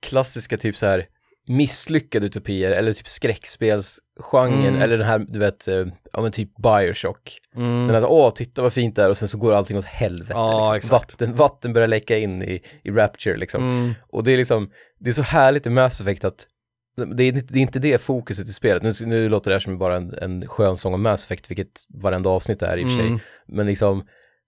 [0.00, 1.06] klassiska typ så här
[1.48, 4.82] misslyckade utopier eller typ skräckspelsgenren Mm.
[4.82, 7.38] eller den här, du vet, eh, ja men typ Bioshock.
[7.56, 7.86] Mm.
[7.86, 10.32] Den här, åh titta vad fint det är och sen så går allting åt helvete.
[10.34, 10.90] Ja, liksom.
[10.90, 13.62] Vatten, vatten börjar läcka in i, i Rapture liksom.
[13.62, 13.94] Mm.
[14.08, 16.46] Och det är liksom, det är så härligt i Mass Effect att
[17.16, 18.82] det är, inte- det är inte det fokuset i spelet.
[19.00, 21.68] Nu, nu låter det här som bara en, en skön sång om Mass Effect, vilket
[22.02, 23.06] varenda avsnitt är i och för sig.
[23.06, 23.20] Mm.
[23.48, 24.04] Men liksom,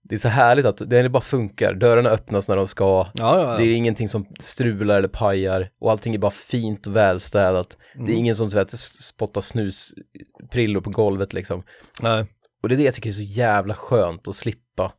[0.09, 1.73] det är så härligt att det bara funkar.
[1.73, 3.07] Dörrarna öppnas när de ska.
[3.13, 3.75] Ja, ja, Det är ja.
[3.75, 7.77] ingenting som strular eller pajar och allting är bara fint och välstädat.
[7.93, 8.17] Det är Mm.
[8.17, 11.63] ingen som vet, spottar snusprillor på golvet liksom.
[12.01, 12.25] Nej.
[12.63, 14.91] Och det är det jag tycker är så jävla skönt att slippa.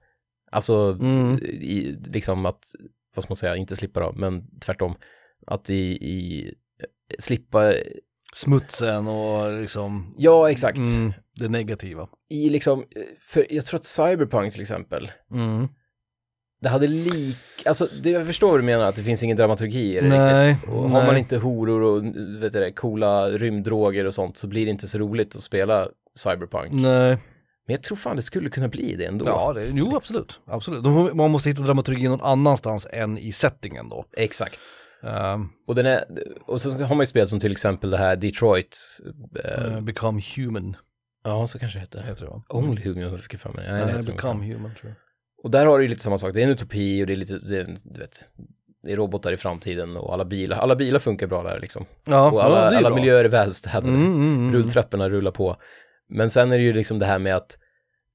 [0.53, 1.35] Alltså, Mm.
[1.45, 2.63] i, liksom att,
[3.15, 4.95] vad ska man säga, inte slippa då, men tvärtom.
[5.47, 6.55] Att i, i
[7.19, 7.73] slippa,
[8.35, 10.79] Smutsen och liksom ja exakt.
[10.79, 12.09] mm, det negativa.
[12.31, 12.85] I liksom,
[13.21, 15.69] för jag tror att Cyberpunk till exempel, Mm.
[16.61, 17.37] det hade lik,
[17.67, 20.51] alltså det, jag förstår vad du menar att det finns ingen dramaturgi i det Nej,
[20.51, 20.69] riktigt.
[20.69, 21.19] Och har man nej.
[21.19, 22.05] inte horor och
[22.43, 25.89] vet du det, coola rymddroger och sånt så blir det inte så roligt att spela
[26.17, 26.73] Cyberpunk.
[26.73, 27.19] Nej.
[27.67, 29.27] Men jag tror fan det skulle kunna bli det ändå.
[29.27, 30.41] Ja, det, jo absolut.
[30.47, 30.85] absolut.
[30.85, 34.05] De Man måste hitta dramaturgi någon annanstans än i settingen då.
[34.17, 34.61] Exakt.
[35.03, 36.05] Um, Och, den är,
[36.47, 38.79] och sen har man ju spelat som till exempel det här Detroit.
[39.69, 40.77] Uh, become human,
[41.29, 42.03] ja, så kanske det heter.
[42.03, 42.43] heter det va?
[42.49, 43.65] Only Human, jag fick för mig.
[43.71, 44.95] Nej, det Nej, heter become human tror jag.
[45.45, 46.35] Och där har du ju lite samma sak.
[46.35, 48.19] Det är en utopi och det är lite, det, är- du vet,
[48.83, 51.85] det är robotar i framtiden och alla bilar, alla bilar funkar bra där liksom.
[52.05, 52.97] Ja, Och alla, ja, alla bra.
[52.99, 53.89] miljöer är välstädade.
[53.89, 54.53] Mm, mm, mm.
[54.53, 55.57] Rulltrapporna rullar på.
[56.09, 57.59] Men sen är det ju liksom det här med att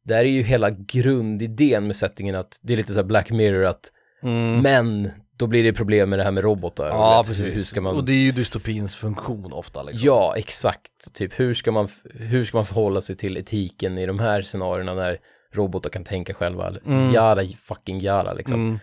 [0.05, 3.65] där är ju hela grundidén med settingen att det är lite så här Black Mirror
[3.65, 3.91] att
[4.23, 4.61] Mm.
[4.61, 6.89] men då blir det problem med det här med robotar.
[6.89, 7.45] och Ja, vet, precis.
[7.45, 7.95] Hur, hur ska man...
[7.95, 10.05] Och det är ju dystopins funktion ofta liksom.
[10.05, 11.13] Ja, exakt.
[11.13, 14.93] Typ hur ska man, hur ska man förhålla sig till etiken i de här scenarierna
[14.93, 15.17] när
[15.53, 16.73] robotar kan tänka själva?
[16.85, 17.13] Mm.
[17.13, 18.61] Jada fucking jada liksom.
[18.67, 18.79] Mm.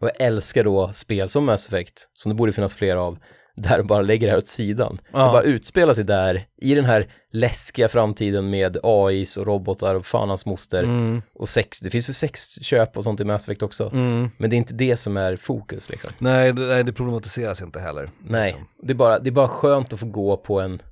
[0.00, 3.18] Och jag älskar då spel som Mass Effect, som det borde finnas fler av,
[3.62, 5.00] där de bara lägger det här åt sidan.
[5.12, 5.18] Ja.
[5.18, 10.06] Det bara utspelar sig där, i den här läskiga framtiden med AIs och robotar och
[10.06, 10.82] fan hans moster.
[10.82, 11.22] Mm.
[11.34, 13.90] Och sex, det finns ju sexköp och sånt i Mass Effect också.
[13.92, 14.30] Mm.
[14.38, 16.10] Men det är inte det som är fokus liksom.
[16.18, 18.10] Nej, det, nej, det problematiseras inte heller.
[18.18, 18.66] Nej, Liksom.
[18.82, 20.82] det, är bara, det är bara skönt att få gå på en,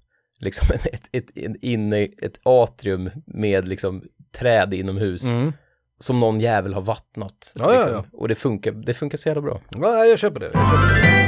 [0.41, 4.03] liksom ett, ett, ett, en inne, ett atrium med liksom
[4.39, 5.53] träd inomhus Mm.
[6.01, 7.53] som någon jävel har vattnat.
[7.55, 8.05] Ja, ja, liksom.
[8.12, 9.61] Och det funkar, det funkar så jävla bra.
[9.77, 10.51] Ja, jag köper det.
[10.55, 11.26] Jag köper det.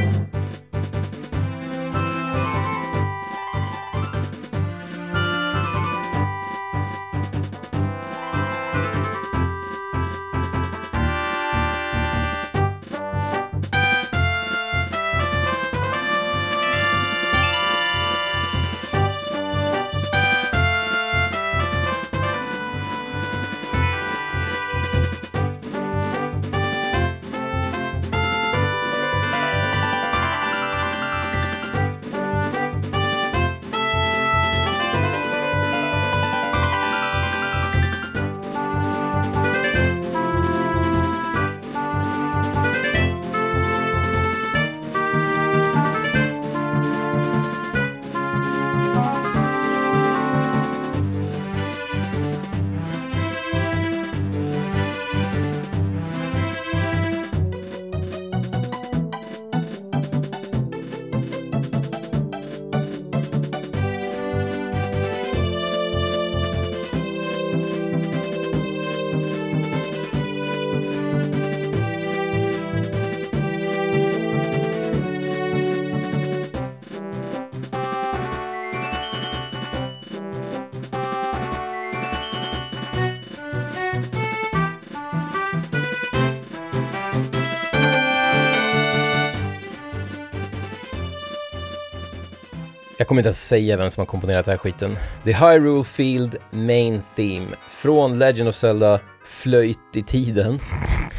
[93.09, 94.97] Kommer inte ens säga vem som har komponerat den här skiten.
[95.25, 100.59] Är Hyrule Field Main Theme från Legend of Zelda Flöjt i tiden.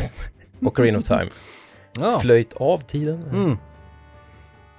[0.62, 1.28] Ocarina of Time.
[2.00, 2.20] Ja.
[2.20, 3.24] Flöjt av tiden?
[3.24, 3.58] Mm.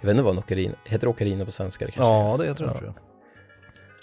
[0.01, 2.13] Jag vet inte vad en ocarina, heter ocarina på svenska det kanske?
[2.13, 2.79] ja, det heter det Ja.
[2.79, 2.95] tror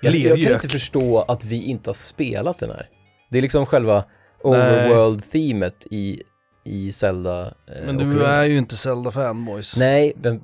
[0.02, 0.16] jag.
[0.16, 2.90] Jag, jag kan inte förstå att vi inte har spelat den här.
[3.32, 4.04] Det är liksom själva
[4.44, 6.22] overworld-themet i,
[6.64, 7.42] i Zelda.
[7.46, 8.30] eh, Men du Ocarina.
[8.36, 9.78] är ju inte Zelda-fan boys.
[9.78, 10.42] Nej, men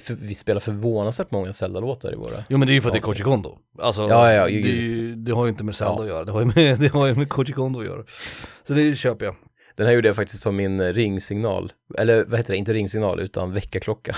[0.00, 2.44] för, vi spelar förvånansvärt många Zelda-låtar i våra.
[2.48, 3.02] Jo men det är ju för att det är.
[3.02, 3.58] Koji Kondo.
[3.78, 6.02] Alltså, Ja, ja, det, ju- är ju, det har ju inte med Zelda Ja.
[6.02, 8.04] att göra, det har ju med, det har ju med Koji Kondo att göra.
[8.66, 9.34] Så det köper jag.
[9.76, 13.52] Den här gjorde jag faktiskt som min ringsignal, eller vad heter det, inte ringsignal utan
[13.52, 14.14] väckarklocka.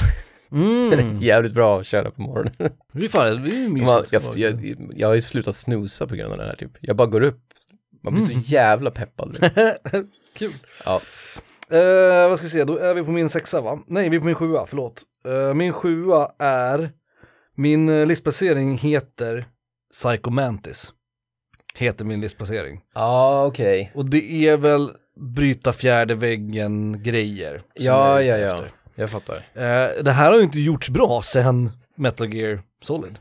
[0.53, 0.91] Mm.
[0.97, 2.53] Den är jävligt bra att köra på morgonen.
[2.93, 6.33] Det är fan, det är Man, jag, jag, jag har ju slutat snusa på grund
[6.33, 6.71] av den här typ.
[6.81, 7.41] Jag bara går upp,
[8.03, 8.43] man blir Mm.
[8.43, 9.51] så jävla peppad.
[10.37, 10.53] Kul.
[10.85, 11.01] Ja.
[11.71, 13.79] Eh, vad ska vi se, då är vi på min sexa va?
[13.87, 15.03] Nej, vi är på min sjua, förlåt.
[15.29, 16.91] Eh, min sjua är,
[17.55, 19.47] min uh, listplacering heter
[19.93, 20.93] Psycho Mantis.
[21.75, 22.81] Heter min listplacering.
[22.95, 23.93] Ja, okej.
[23.95, 27.63] Och det är väl bryta fjärde väggen grejer.
[27.75, 28.55] Ja, ja, ja.
[28.55, 28.71] efter.
[28.95, 29.37] Jag fattar.
[29.37, 33.19] Eh, det här har ju inte gjorts bra sen Metal Gear Solid.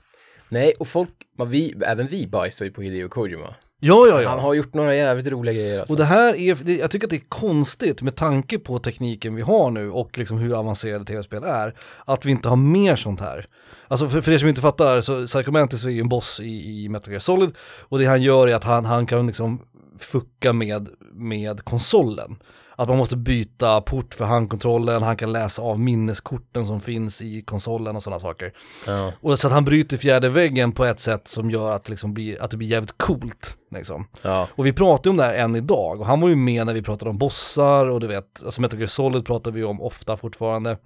[0.50, 3.56] Nej, och folk, man, vi, även vi bajsar ju på Hideo Kojima.
[3.86, 5.94] Ja, ja, Han har gjort några jävligt roliga grejer alltså.
[5.94, 9.36] Och det här är, det, jag tycker att det är konstigt med tanke på tekniken
[9.36, 11.76] vi har nu och liksom hur avancerade tv-spel är,
[12.06, 13.48] att vi inte har mer sånt här.
[13.88, 16.84] Alltså för, för er som inte fattar, så Psycho Mantis är ju en boss i,
[16.84, 19.62] i Metal Gear Solid och det han gör är att han, han kan liksom
[20.00, 22.36] fucka med, med konsolen.
[22.76, 27.42] Att man måste byta port för handkontrollen, han kan läsa av minneskorten som finns i
[27.42, 28.54] konsolen och sådana saker.
[28.88, 29.12] Ja.
[29.22, 32.42] Och så att han bryter fjärde väggen på ett sätt som gör att, liksom blir,
[32.42, 33.58] att det blir jävligt coolt.
[33.72, 34.08] Liksom.
[34.22, 34.48] Ja.
[34.56, 36.74] Och vi pratar ju om det här än idag och han var ju med när
[36.74, 40.18] vi pratade om bossar och du vet, alltså Metal Gear Solid pratar vi om ofta
[40.18, 40.78] fortfarande.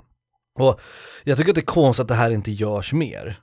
[0.60, 0.80] Och
[1.24, 3.40] jag tycker att det är konstigt att det här inte görs mer.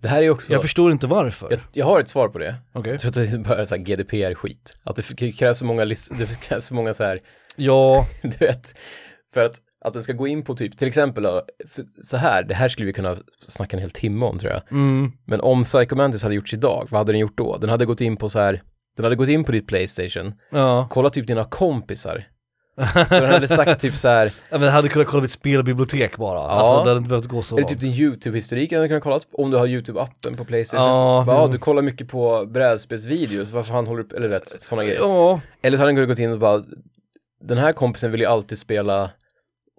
[0.00, 1.62] Det här är också, Jag jag, förstår inte varför.
[1.72, 2.54] jag, har ett svar på det.
[2.72, 2.92] Okej.
[2.92, 4.76] Jag tror att det bara är så här GDPR-skit.
[4.84, 5.84] Att det krävs så många,
[6.18, 7.20] det krävs så många så här,
[7.56, 8.78] Ja, du vet,
[9.34, 11.42] för att, att den ska gå in på typ, till exempel då,
[12.04, 13.16] så här, det här skulle vi kunna
[13.48, 14.62] snacka en hel timme om tror jag.
[14.70, 17.56] mm, Men om Psycho Mantis hade gjorts idag, vad hade den gjort då?
[17.56, 18.62] Den hade gått in på så här,
[18.96, 20.86] den hade gått in på ditt Playstation, ja.
[20.90, 22.24] kolla typ dina kompisar.
[23.08, 26.16] Så den hade sagt typ så här, ja men jag hade kunnat kolla mitt spelbibliotek
[26.16, 26.38] bara.
[26.40, 27.68] Alltså det hade inte behövt gå så Eller långt.
[27.70, 30.86] typ din YouTube-historik hade du kunnat kolla om du har YouTube-appen på Playstation.
[30.88, 31.52] Ja, Ja, jo.
[31.52, 35.00] du kollar mycket på brädspelsvideos, varför han håller upp, eller vet, sådana grejer.
[35.00, 36.62] Ja, Eller så hade den kunnat gått in och bara,
[37.44, 39.10] den här kompisen vill ju alltid spela,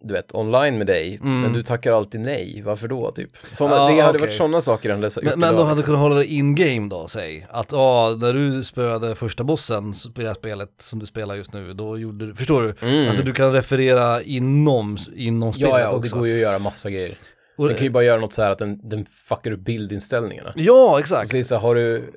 [0.01, 1.41] du vet, online med dig, Mm.
[1.41, 3.29] men du tackar alltid nej, varför då typ?
[3.51, 4.21] Såna, Ja, det hade okej.
[4.21, 7.47] varit sådana saker han läsa men, men de hade kunnat hålla det in-game då, säg.
[7.49, 11.53] Att ja, när du spöade första bossen i det här spelet som du spelar just
[11.53, 12.87] nu, då gjorde du, förstår du?
[12.87, 13.07] Mm.
[13.07, 16.17] Alltså du kan referera inom, inom spelet Ja, ja, och det också.
[16.17, 17.17] går ju att göra massa grejer.
[17.57, 20.53] Och- Den kan ju bara göra något så här att den, den fuckar upp bildinställningarna.
[20.55, 21.29] Ja, exakt.
[21.31, 22.13] så det så här, har du,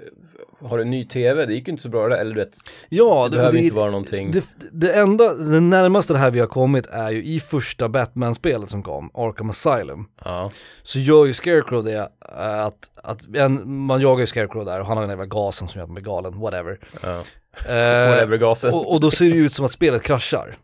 [0.65, 1.47] har du ny tv?
[1.47, 2.57] Det gick ju inte så bra det, eller du vet,
[2.89, 4.31] Ja, det behöver det, inte vara någonting.
[4.31, 8.71] det, det enda, det närmaste det här vi har kommit är ju i första Batman-spelet
[8.71, 10.07] som kom, Arkham Asylum.
[10.25, 10.51] Ja,
[10.83, 11.97] Så gör ju Scarecrow det,
[12.39, 15.69] äh, att, att en, man jagar ju Scarecrow där och han har den jävla gasen
[15.69, 16.79] som gör att man blir galen, whatever.
[17.03, 17.23] ja.
[17.75, 18.73] Eh, Whatever gasen.
[18.75, 20.57] och, och då ser det ju ut som att spelet kraschar.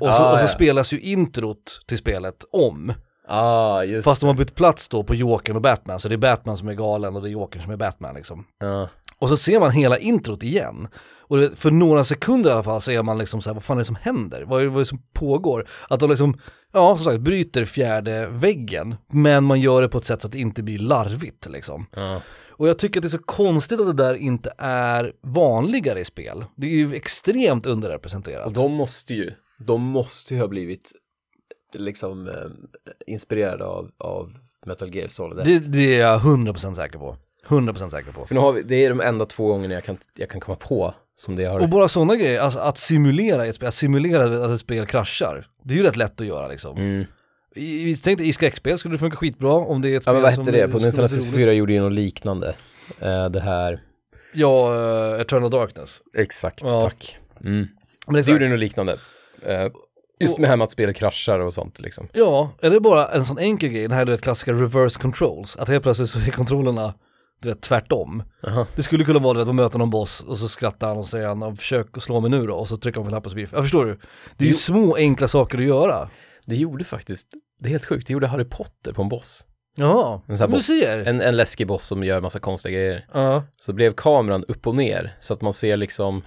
[0.00, 0.48] Och så, Ah, och så ja.
[0.48, 2.92] spelas ju introt till spelet om.
[3.26, 6.18] Ah, just Fast de har bytt plats då på Jokern och Batman, så det är
[6.18, 8.46] Batman som är galen och det är Jokern som är Batman liksom.
[8.58, 10.88] Ja, Och så ser man hela introt igen.
[11.28, 13.64] Och det, för några sekunder i alla fall så är man liksom så här, vad
[13.64, 14.42] fan är det som händer?
[14.42, 15.68] Vad är, vad är det som pågår?
[15.88, 16.40] Att de liksom,
[16.72, 20.32] ja som sagt, bryter fjärde väggen, men man gör det på ett sätt så att
[20.32, 21.86] det inte blir larvigt liksom.
[21.96, 22.20] ja.
[22.58, 26.04] Och jag tycker att det är så konstigt att det där inte är vanligare i
[26.04, 26.44] spel.
[26.54, 28.46] Det är ju extremt underrepresenterat.
[28.46, 30.92] Och de måste ju, de måste ju ha blivit
[31.74, 32.34] liksom eh,
[33.06, 34.32] inspirerade av, av
[34.66, 35.44] Metal Gear Solid.
[35.44, 37.16] det, det är jag 100% säker på.
[37.46, 38.24] 100% säker på.
[38.26, 40.56] För nu har vi, det är de enda två gångerna jag kan, jag kan komma
[40.56, 41.60] på som det har.
[41.60, 45.48] Och bara sådana grejer, alltså att simulera ett spel, att simulera att ett spel kraschar.
[45.62, 46.76] Det är ju rätt lätt att göra liksom.
[46.76, 47.04] Mm.
[47.54, 50.14] I, tänk dig, i skräckspel skulle det funka skitbra om det är ett Ja spel
[50.14, 50.68] men vad som hette det?
[50.68, 51.24] På Nintendo vara roligt.
[51.24, 52.54] 64 gjorde ju något liknande.
[53.00, 53.82] Eh, det här,
[54.32, 54.74] Ja,
[55.14, 56.02] uh, Eternal Darkness.
[56.16, 56.80] exakt, Ja.
[56.80, 57.18] tack.
[57.40, 57.68] Mm.
[58.06, 58.32] Men Det exakt.
[58.32, 58.98] gjorde något liknande.
[59.42, 59.66] Eh,
[60.20, 62.08] just Och- med det här med att spelet kraschar och sånt liksom.
[62.12, 65.56] Ja, eller bara en sån enkel grej, den här du vet klassiska reverse controls.
[65.56, 66.94] Att helt plötsligt så är kontrollerna,
[67.42, 68.22] du vet, tvärtom.
[68.42, 68.66] Jaha.
[68.76, 71.06] Det skulle kunna vara du vet, man möter någon boss och så skrattar han och
[71.08, 73.30] säger han, "Ja, försök att slå mig nu då, och så trycker han på knappen
[73.30, 73.98] så blir ja förstår du?
[74.36, 76.08] Det är ju små enkla saker att göra.
[76.46, 77.28] Det gjorde faktiskt,
[77.60, 79.46] det är helt sjukt, det gjorde Harry Potter på en boss.
[79.78, 80.66] Ja, En sån du boss.
[80.66, 80.98] ser.
[80.98, 83.06] En, en läskig boss som gör massa konstiga grejer.
[83.14, 83.44] Ja.
[83.58, 86.22] Så blev kameran upp och ner så att man ser liksom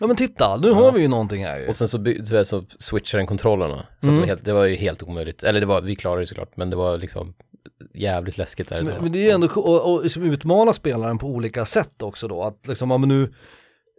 [0.00, 1.68] ja men titta, nu har vi ju någonting här ju.
[1.68, 3.86] Och sen så, by- så, så switchar den kontrollerna.
[4.00, 4.14] Så Mm.
[4.14, 5.42] att det, var helt, det var ju helt omöjligt.
[5.42, 7.34] Eller det var, vi klarade det såklart, men det var liksom
[7.94, 8.82] jävligt läskigt där.
[8.82, 12.02] Men, men det är ju ändå, co- och, och liksom utmana spelaren på olika sätt
[12.02, 13.32] också då, att liksom, ja men nu,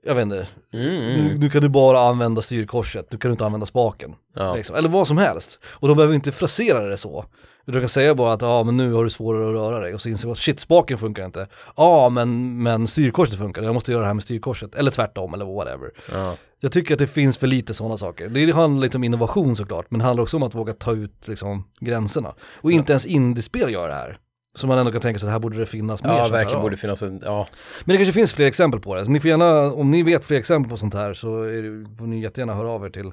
[0.06, 1.40] jag vet inte, Mm, nu, mm.
[1.40, 4.16] nu kan du bara använda styrkorset, du kan inte använda spaken.
[4.36, 4.56] Ja.
[4.56, 4.76] Liksom.
[4.76, 5.60] Eller vad som helst.
[5.66, 7.26] Och de behöver inte frasera det så.
[7.66, 10.02] Du kan säga bara att ja men nu har du svårare att röra dig och
[10.02, 11.48] så inser man att shit spaken funkar inte.
[11.76, 14.76] Ja men, men styrkorset funkar, jag måste göra det här med styrkorset.
[14.76, 15.92] Eller tvärtom eller whatever.
[16.12, 16.36] Ja.
[16.60, 18.30] Jag tycker att det finns för lite sådana saker.
[18.30, 21.28] Det handlar lite om innovation såklart, men det handlar också om att våga ta ut
[21.28, 22.34] liksom, gränserna.
[22.42, 24.18] Och inte ens indiespel gör det här.
[24.56, 26.78] Så man ändå kan tänka sig att här borde det finnas mer Ja, verkligen borde
[26.78, 27.48] finnas en, ja.
[27.86, 29.06] Men det kanske finns fler exempel på det.
[29.06, 31.96] Så ni får gärna, om ni vet fler exempel på sånt här så är det,
[31.98, 33.12] får ni jättegärna höra av er till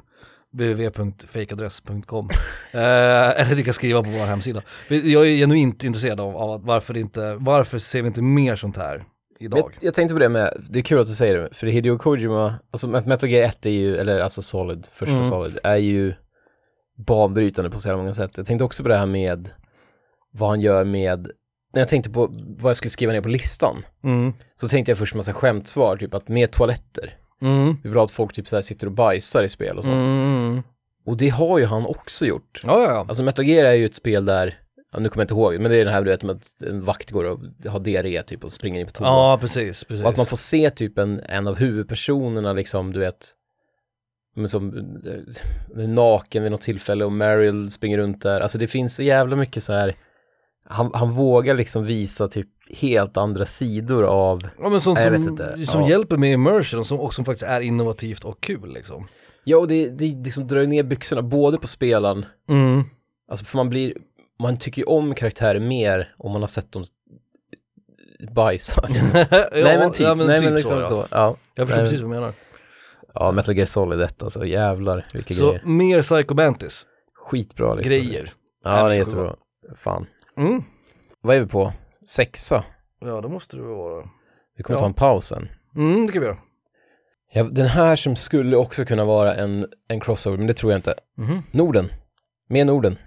[0.52, 2.28] www.fakeadress.com
[2.72, 2.80] eh,
[3.40, 4.62] Eller ni kan skriva på vår hemsida.
[4.88, 9.04] Jag är genuint intresserad av, av varför, inte, varför ser vi inte mer sånt här
[9.38, 9.58] idag?
[9.58, 11.98] Jag, jag tänkte på det med, det är kul att du säger det, för Hideo
[11.98, 15.28] Kojima, alltså Met- Metal Gear 1 är ju, eller alltså Solid, första Mm.
[15.28, 16.14] Solid, är ju
[17.06, 18.30] banbrytande på så många sätt.
[18.36, 19.50] Jag tänkte också på det här med
[20.32, 21.30] vad han gör med,
[21.72, 22.28] när jag tänkte på
[22.58, 24.32] vad jag skulle skriva ner på listan, Mm.
[24.60, 27.16] så tänkte jag först massa skämtsvar, typ att med toaletter.
[27.42, 27.76] Mm.
[27.82, 30.10] Vi vill ha att folk typ så här sitter och bajsar i spel och sånt.
[30.10, 30.62] Mm.
[31.06, 32.60] Och det har ju han också gjort.
[32.64, 33.04] Ja, ja, ja.
[33.08, 34.58] Alltså Metal Gear är ju ett spel där,
[34.92, 36.62] ja, nu kommer jag inte ihåg, men det är det här du vet med att
[36.68, 39.06] en vakt går och har diarré typ och springer in på toa.
[39.06, 40.04] Ja, precis, precis.
[40.04, 43.28] Och att man får se typ en, en av huvudpersonerna liksom, du vet,
[44.36, 44.76] men som
[45.76, 48.40] eh, naken vid något tillfälle och Meryl springer runt där.
[48.40, 49.94] Alltså det finns så jävla mycket så här,
[50.70, 55.20] han, han vågar liksom visa typ helt andra sidor av, Ja men sånt jag som,
[55.22, 55.66] vet inte.
[55.72, 55.88] som Ja.
[55.88, 59.06] hjälper med immersion som, och som faktiskt är innovativt och kul liksom.
[59.44, 62.84] ja och det, det liksom drar ner byxorna både på spelaren, Mm.
[63.30, 63.94] alltså för man blir,
[64.38, 66.84] man tycker ju om karaktärer mer om man har sett dem
[68.32, 68.86] bajsa.
[68.88, 69.24] Liksom.
[69.30, 70.88] ja, nej men typ, ja, men nej typ men liksom så, ja.
[70.88, 71.36] så, ja.
[71.54, 72.32] Jag förstår Nej, precis vad du menar.
[73.14, 75.62] Ja, Metal Gear Solid 1 alltså, jävlar vilka Så grejer.
[75.64, 77.88] mer Psycho Mantis, Skitbra liksom.
[77.90, 78.32] grejer.
[78.64, 79.36] Ja, det är jättebra.
[79.76, 80.06] Fan.
[80.40, 80.62] Mm.
[81.20, 81.72] Vad är vi på?
[82.06, 82.64] Sexa.
[83.00, 84.08] Ja det måste det vara.
[84.56, 84.80] Vi kommer Ja.
[84.80, 85.48] ta en paus sen.
[85.76, 86.38] Mm det kan vi göra.
[87.32, 90.78] Ja, den här som skulle också kunna vara en, en crossover, men det tror jag
[90.78, 90.94] inte.
[91.16, 91.42] Mhm.
[91.50, 91.88] Norden.
[92.48, 92.98] Med Norden.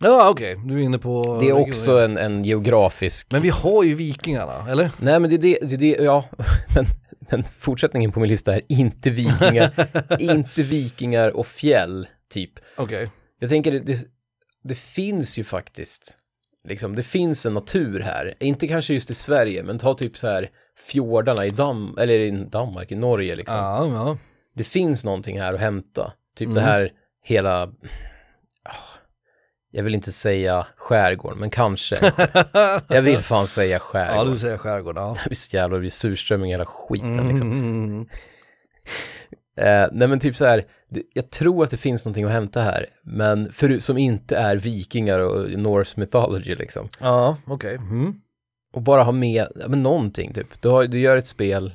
[0.00, 3.32] Ja okej, du är inne på Det är också en, en geografisk...
[3.32, 4.90] Men vi har ju vikingarna, eller?
[4.98, 6.24] Nej men det är det, det, det ja.
[6.74, 6.86] men,
[7.30, 9.88] men fortsättningen på min lista är inte vikingar,
[10.20, 12.50] inte vikingar och fjäll, typ.
[12.76, 13.10] Okej.
[13.38, 13.98] Jag tänker, det,
[14.64, 16.16] det finns ju faktiskt,
[16.68, 18.34] liksom, det finns en natur här.
[18.40, 20.50] Inte kanske just i Sverige, men ta typ så här
[20.88, 23.58] fjordarna i Dam eller i Danmark, i Norge liksom.
[23.58, 24.16] Ja, ja.
[24.54, 26.12] Det finns någonting här att hämta.
[26.36, 26.54] Typ Mm.
[26.54, 26.90] det här
[27.22, 27.62] hela,
[28.62, 28.74] ah,
[29.70, 32.12] jag vill inte säga skärgården, men kanske.
[32.88, 34.32] jag vill fan säga ja skärgården.
[34.32, 35.16] du säger skärgården, ja.
[35.24, 37.52] Det blir så jävla, det blir surströmming hela skiten Mm, liksom.
[37.52, 38.06] mm, mm.
[39.56, 40.64] Eh, nej men typ så här,
[41.12, 45.20] jag tror att det finns någonting att hämta här, men för, som inte är vikingar
[45.20, 46.88] och Norse mythology liksom.
[47.00, 47.74] Ja, okej.
[47.76, 48.14] Mm.
[48.72, 50.62] Och bara ha med, ja, men någonting typ.
[50.62, 51.72] Du, har, du gör ett spel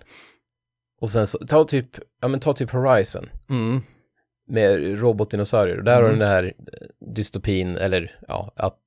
[1.01, 1.87] och sen så, ta typ,
[2.21, 3.81] ja men ta typ Horizon Mm.
[4.47, 5.77] med robotdinosaurier.
[5.81, 6.13] Där har Mm.
[6.13, 8.79] du den här eh, dystopin, eller ja, att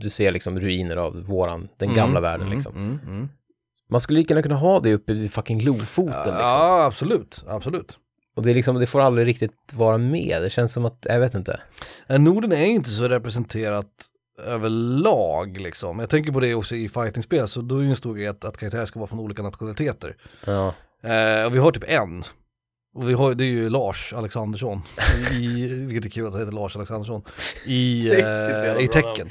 [0.00, 2.76] du ser liksom ruiner av våran, den gamla världen Mm, liksom.
[2.76, 3.28] Mm, mm.
[3.90, 6.32] Man skulle lika gärna kunna ha det uppe vid fucking Lofoten liksom.
[6.38, 7.98] Ja, absolut, absolut.
[8.36, 10.42] Och det är liksom, det får aldrig riktigt vara med.
[10.42, 11.60] Det känns som att, jag vet inte.
[12.08, 13.86] Norden är ju inte så representerat
[14.44, 15.98] överlag liksom.
[15.98, 18.44] Jag tänker på det också i fightingspel, så då är ju en stor grej att,
[18.44, 20.16] att karaktärer ska vara från olika nationaliteter.
[20.46, 20.74] Ja.
[21.02, 22.24] Eh, och vi har typ en.
[22.94, 24.82] Och vi har, det är ju Lars Alexandersson,
[25.32, 27.22] i, vilket är kul att han heter Lars Alexandersson,
[27.66, 29.30] i, eh, i tecken.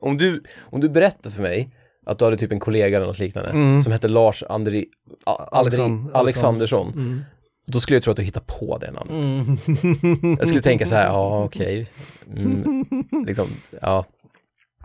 [0.00, 1.70] Om du, om du berättar för mig
[2.06, 3.82] att du hade typ en kollega eller något liknande Mm.
[3.82, 4.86] som hette Lars Andri,
[5.26, 7.24] A- Alexand- Alexandersson, Mm.
[7.68, 9.16] Då skulle jag tro att du hittar på det namnet.
[9.18, 10.36] Mm.
[10.38, 11.88] Jag skulle tänka så här, ja okej,
[12.36, 12.84] mm,
[13.26, 13.48] liksom,
[13.82, 14.04] ja,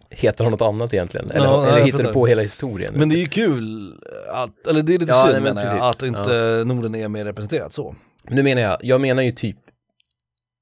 [0.10, 1.32] heter han något annat egentligen?
[1.32, 2.94] Eller, Ja, eller hittar du på hela historien?
[2.96, 3.94] Men det är ju kul
[4.30, 7.74] att, eller det är lite Ja, synd menar jag, att inte Norden är mer representerat
[7.74, 7.96] så.
[8.24, 9.58] Men nu menar jag, jag menar ju typ,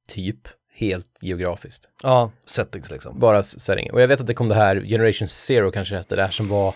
[0.07, 1.89] typ, helt geografiskt.
[2.03, 3.19] Ja, settings liksom.
[3.19, 3.91] Bara setting.
[3.91, 6.47] Och jag vet att det kom det här, Generation Zero kanske hette, det här som
[6.47, 6.74] var,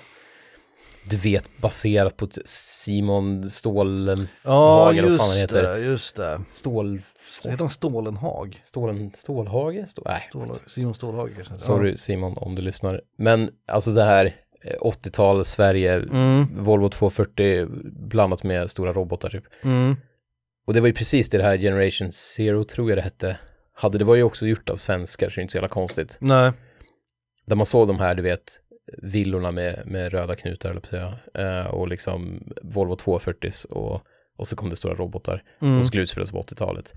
[1.10, 5.64] du vet, baserat på Simon Stålenhag, Ja, eller vad fan han heter.
[5.64, 6.41] det, just det.
[6.47, 7.01] Stål...
[7.43, 8.60] Heter han Stålenhag?
[8.64, 9.12] Stålen...
[9.16, 9.86] Stålhage?
[9.89, 10.01] Stå...
[10.06, 11.58] Nej, Stål, Simon Stålhage kanske?
[11.58, 13.01] sorry Simon om du lyssnar.
[13.18, 14.26] Men alltså det här
[14.64, 16.03] eh, 80-tal Sverige, Ja.
[16.03, 17.68] Mm, Volvo 240
[18.08, 19.43] blandat med stora robotar typ.
[19.64, 19.95] mm.
[20.68, 23.38] Och det var ju precis det det här Generation Zero tror jag det hette.
[23.74, 26.18] Hade det var ju också gjort av svenskar så det är inte så jävla konstigt.
[26.22, 26.51] Nej.
[27.45, 28.60] Där man såg de här, du vet,
[28.98, 31.20] villorna med, med röda knutar, eller säga.
[31.34, 34.02] Eh, och liksom Volvo 240 och,
[34.38, 35.44] och så kom det stora robotar.
[35.62, 35.80] Mm.
[35.80, 36.94] och skulle utspelas på 80-talet.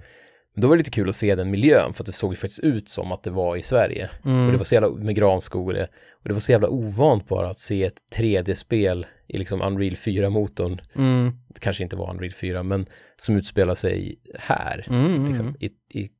[0.55, 2.61] Men då var det lite kul att se den miljön för att det såg faktiskt
[2.61, 4.11] ut som att det var i Sverige.
[4.24, 4.47] Mm.
[4.47, 5.89] Och det var så jävla, med granskog och det.
[6.12, 10.80] Och det var så jävla ovant bara att se ett 3D-spel i liksom Unreal 4-motorn.
[10.95, 11.32] Mm.
[11.49, 12.86] Det kanske inte var Unreal 4, men
[13.16, 14.86] som utspelar sig här.
[14.89, 15.57] Mm, mm, Liksom, mm.
[15.61, 16.11] i, i,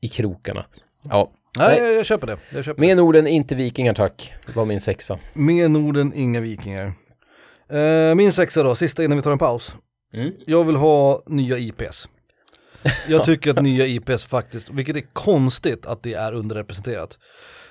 [0.00, 0.66] I krokarna.
[1.02, 1.88] Ja, Nej, Nej.
[1.88, 2.38] jag, jag köper det.
[2.54, 2.86] Jag köper det.
[2.86, 4.34] med Norden, inte vikingar tack.
[4.46, 5.18] Det var min sexa.
[5.32, 6.92] Med Norden, inga vikingar.
[7.70, 9.76] Eh, min sexa då, sista innan vi tar en paus.
[10.14, 10.32] Mm.
[10.46, 12.08] Jag vill ha nya IPs.
[13.08, 17.18] Jag tycker att nya IPs faktiskt, vilket är konstigt att det är underrepresenterat.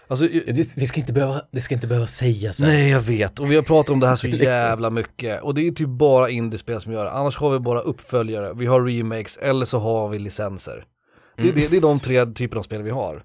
[0.08, 2.60] Alltså, det, vi ska inte behöva, det ska inte behöva sägas.
[2.60, 4.46] nej jag vet, och vi har pratat om det här så Liksom.
[4.48, 5.42] jävla mycket.
[5.42, 8.66] Och det är typ bara indiespel som gör det, annars har vi bara uppföljare, vi
[8.66, 10.86] har remakes eller så har vi licenser.
[11.38, 11.56] Det, Mm.
[11.56, 13.24] det, det är de tre typerna av spel vi har.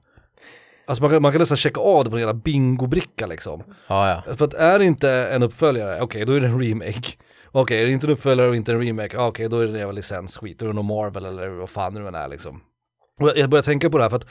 [0.86, 3.62] Alltså man kan, man kan nästan checka av det på en jävla bingobricka liksom.
[3.88, 4.36] Ja, ja.
[4.36, 7.08] För att är det inte en uppföljare, okej då är det en remake.
[7.52, 9.78] Okej, är det inte en uppföljare och inte en remake, okej då är det en
[9.78, 12.60] jävla licensskit, då är det någon Marvel eller vad fan det nu än är liksom.
[13.20, 14.26] Och jag- börjar tänka på det här för att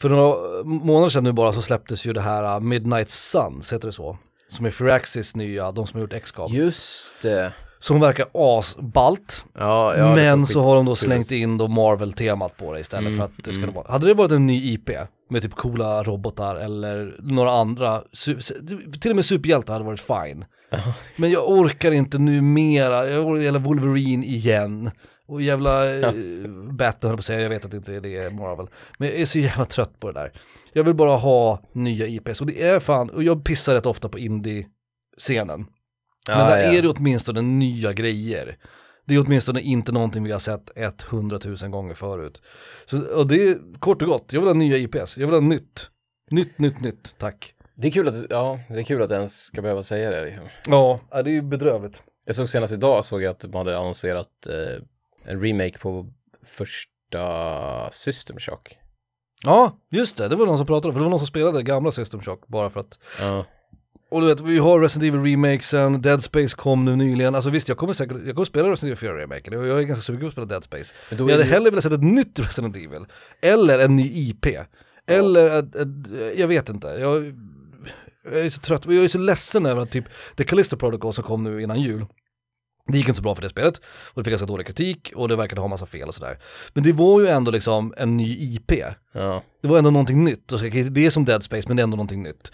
[0.00, 3.88] för några månader sedan nu bara så släpptes ju det här uh, Midnight Suns, heter
[3.88, 4.18] det så?
[4.50, 6.50] Som är Firaxis nya, de som har gjort X-Cop.
[6.50, 7.52] Just det.
[7.78, 12.56] Som verkar asballt, Ja, ja, men såg så har de då slängt in då Marvel-temat
[12.56, 13.74] på det istället Mm, för att det ska mm.
[13.74, 13.92] vara.
[13.92, 14.90] Hade det varit en ny IP
[15.30, 18.02] med typ coola robotar eller några andra,
[19.00, 20.44] till och med superhjältar hade varit fine.
[20.70, 20.78] Ja.
[21.16, 24.90] Men jag orkar inte numera, jag orkar jävla Wolverine igen.
[25.26, 26.06] Och jävla Ja.
[26.08, 26.12] eh,
[26.72, 28.66] Batman höll på att säga, jag vet att det inte är det Marvel.
[28.98, 30.32] Men jag är så jävla trött på det där.
[30.72, 34.08] Jag vill bara ha nya IPs och det är fan, och jag pissar rätt ofta
[34.08, 35.66] på indie-scenen.
[36.28, 36.72] Men Ja, där ja.
[36.72, 38.56] är det åtminstone nya grejer.
[39.10, 42.42] Det är åtminstone inte någonting vi har sett 100 000 gånger förut.
[42.86, 45.40] Så, och det är kort och gott, jag vill ha nya IPs, jag vill ha
[45.40, 45.90] nytt.
[46.30, 47.54] Nytt, nytt, nytt, tack.
[47.74, 50.44] Det är kul att, ja, det är kul att ens ska behöva säga det liksom.
[50.66, 52.02] Ja, ja, det är ju bedrövligt.
[52.24, 54.82] Jag såg senast idag såg jag att de hade annonserat eh,
[55.24, 56.06] en remake på
[56.44, 58.78] första System Shock.
[59.42, 61.62] Ja, just det, det var någon som pratade om, för det var någon som spelade
[61.62, 63.46] gamla System Shock bara för att Ja.
[64.10, 67.68] Och du vet, vi har Resident Evil remakesen, Dead Space kom nu nyligen, alltså visst
[67.68, 70.20] jag kommer säkert, jag kommer spela Resident Evil 4 remaken och jag är ganska sugen
[70.20, 70.94] på att spela Dead Space.
[71.10, 73.04] Men jag hade det- hellre velat se ett nytt Resident Evil,
[73.42, 74.46] eller en ny IP,
[75.06, 75.88] eller ett, ett,
[76.36, 77.34] jag vet inte, jag,
[78.24, 80.04] jag är så trött, jag är så ledsen över att typ,
[80.36, 82.06] The Callisto Protocol som kom nu innan jul,
[82.86, 85.28] det gick inte så bra för det spelet, och det fick ganska dålig kritik, och
[85.28, 86.38] det verkade ha massa fel och sådär.
[86.74, 88.72] Men det var ju ändå liksom en ny IP,
[89.12, 89.42] Ja.
[89.62, 90.48] det var ändå någonting nytt,
[90.90, 92.52] det är som Dead Space men det är ändå någonting nytt.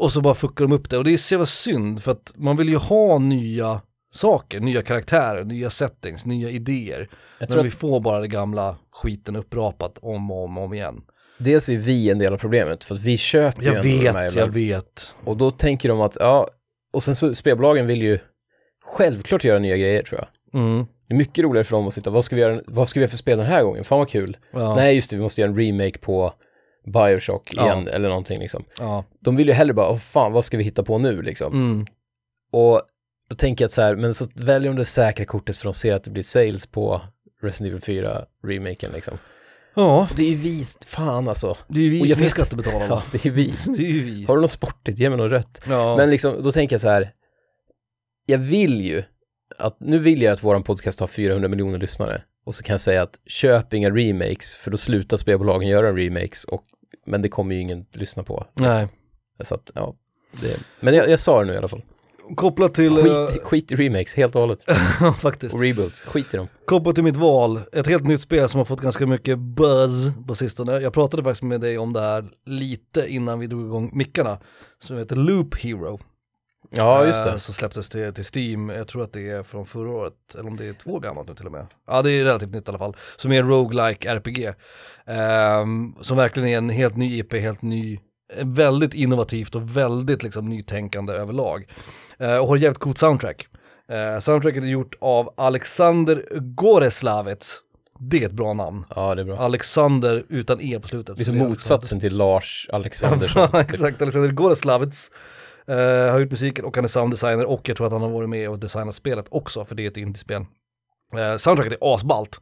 [0.00, 2.32] Och så bara fuckar de upp det, och det är så jävla synd för att
[2.36, 3.80] man vill ju ha nya
[4.14, 6.98] saker, nya karaktärer, nya settings, nya idéer.
[6.98, 10.74] Jag Men tror vi att får bara det gamla skiten upprapat om och om, om
[10.74, 11.02] igen.
[11.38, 14.18] dels är vi en del av problemet för att vi köper ju Jag ändå de
[14.18, 15.14] här vet, jag vet.
[15.24, 16.48] Och då tänker de att, ja,
[16.92, 18.18] och sen så spelbolagen vill ju
[18.84, 20.60] självklart göra nya grejer tror jag.
[20.62, 20.86] Mm.
[21.08, 23.04] Det är mycket roligare för dem att sitta, vad ska vi göra, vad ska vi
[23.04, 23.84] göra för spel den här gången?
[23.84, 24.36] Fan vad kul.
[24.52, 24.74] Ja.
[24.74, 26.32] Nej just det, vi måste göra en remake på
[26.92, 27.64] Bioshock Ja.
[27.66, 28.64] igen eller någonting liksom.
[28.78, 29.04] Ja.
[29.20, 31.52] De vill ju hellre bara, åh fan vad ska vi hitta på nu liksom?
[31.52, 31.86] Mm.
[32.52, 32.82] Och
[33.30, 35.74] då tänker jag att så här, men så väljer de det säkra kortet för de
[35.74, 37.00] ser att det blir sales på
[37.42, 39.18] Resident Evil 4 remaken liksom.
[39.74, 41.56] ja, Och det är ju vi, fan alltså.
[41.68, 42.86] det är ju vi som är skattebetalarna.
[42.88, 43.52] Ja, det är vi.
[43.76, 44.24] Det är ju vi.
[44.24, 45.60] Har du något sportigt, ge mig något rött.
[45.68, 45.96] Ja.
[45.96, 47.12] Men liksom, då tänker jag så här,
[48.26, 49.02] jag vill ju
[49.58, 52.22] att, nu vill jag att våran podcast har 400 miljoner lyssnare.
[52.44, 56.44] Och så kan jag säga att köp inga remakes, för då slutar spelbolagen göra remakes,
[56.44, 56.64] och,
[57.10, 58.46] men det kommer ju ingen lyssna på.
[58.54, 58.72] liksom.
[58.72, 58.88] Nej.
[59.42, 59.94] Så att, ja.
[60.40, 61.82] Det, men jag, jag sa det nu i alla fall.
[62.36, 64.64] Kopplat till, eh, Skit, skit i remakes, helt och hållet.
[65.20, 65.54] faktiskt.
[65.54, 66.48] Och reboots, skit i dem.
[66.64, 70.34] Kopplat till mitt val, ett helt nytt spel som har fått ganska mycket buzz på
[70.34, 70.72] sistone.
[70.72, 74.38] Jag pratade faktiskt med dig om det här lite innan vi drog igång mickarna.
[74.82, 75.98] Som heter Loop Hero.
[76.70, 77.40] Ja, just Eh, det.
[77.40, 80.56] Som släpptes till, till Steam, jag tror att det är från förra året, eller om
[80.56, 81.66] det är två år gammalt nu till och med.
[81.86, 82.96] Ja det är relativt nytt i alla fall.
[83.16, 84.52] Som är en roguelike RPG.
[85.06, 87.98] Ehm, som verkligen är en helt ny IP, helt ny,
[88.36, 91.66] eh, väldigt innovativt och väldigt liksom nytänkande överlag.
[92.18, 93.46] Eh, och har jävligt coolt soundtrack.
[93.92, 97.56] Uh, soundtracket är gjort av Alexander Goreslavets.
[97.98, 98.84] Det är ett bra namn.
[98.96, 99.38] Ja, det är bra.
[99.38, 101.16] Alexander utan E på slutet.
[101.16, 103.48] Det är som är motsatsen till Lars Alexandersson.
[103.54, 105.10] Exakt, Alexander Goreslavets
[105.70, 108.28] uh, har gjort musiken och han är sounddesigner och jag tror att han har varit
[108.28, 110.42] med och designat spelet också för det är ett indiespel.
[111.14, 112.40] Uh, soundtracket är asballt.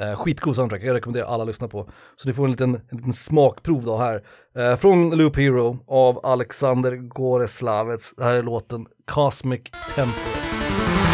[0.00, 1.90] Eh, uh, skitcool soundtrack, jag rekommenderar alla att lyssna på.
[2.16, 4.22] Så ni får en liten, en liten smakprov då här.
[4.58, 8.14] Uh, från Loop Hero av Alexander Goreslavets.
[8.16, 9.62] Det här är låten Cosmic
[9.94, 11.05] Temperance.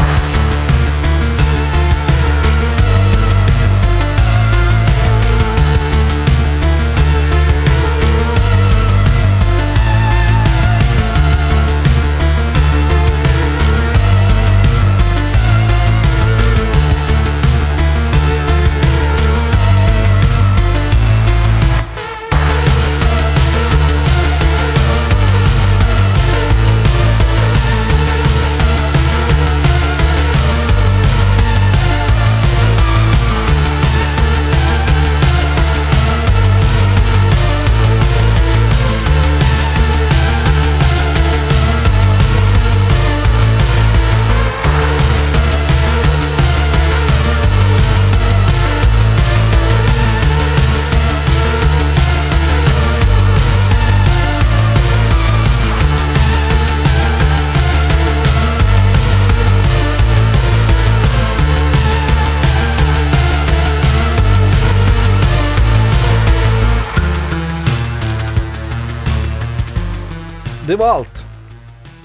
[70.82, 71.24] Var allt.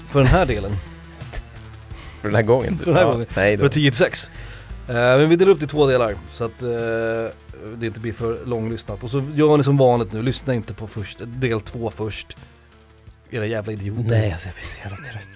[0.08, 0.72] För den här delen.
[2.20, 2.78] För den här gången?
[2.78, 3.26] För den här Ja, gången.
[3.36, 3.68] Nej För då.
[3.70, 4.30] 10 till 6.
[4.88, 6.68] Eh, men vi delar upp det i två delar så att eh,
[7.78, 9.04] det inte blir för långlyssnat.
[9.04, 12.36] Och så gör ni som vanligt nu, lyssna inte på först, del två först.
[13.30, 14.02] Era jävla idioter.
[14.10, 15.28] Nej alltså jag blir så jävla trött.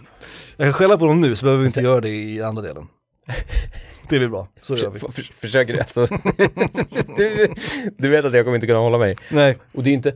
[0.56, 2.62] Jag kan skälla på dem nu så behöver vi inte Sen- göra det i andra
[2.62, 2.88] delen.
[4.08, 4.98] Det blir bra, så gör vi.
[4.98, 6.06] Försö- för- Försöker du alltså?
[7.16, 7.54] du,
[7.98, 9.16] du vet att jag kommer inte kunna hålla mig.
[9.30, 10.12] Nej, Och det är inte,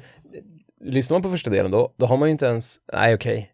[0.85, 3.51] lyssnar man på första delen då, då har man ju inte ens, nej okej.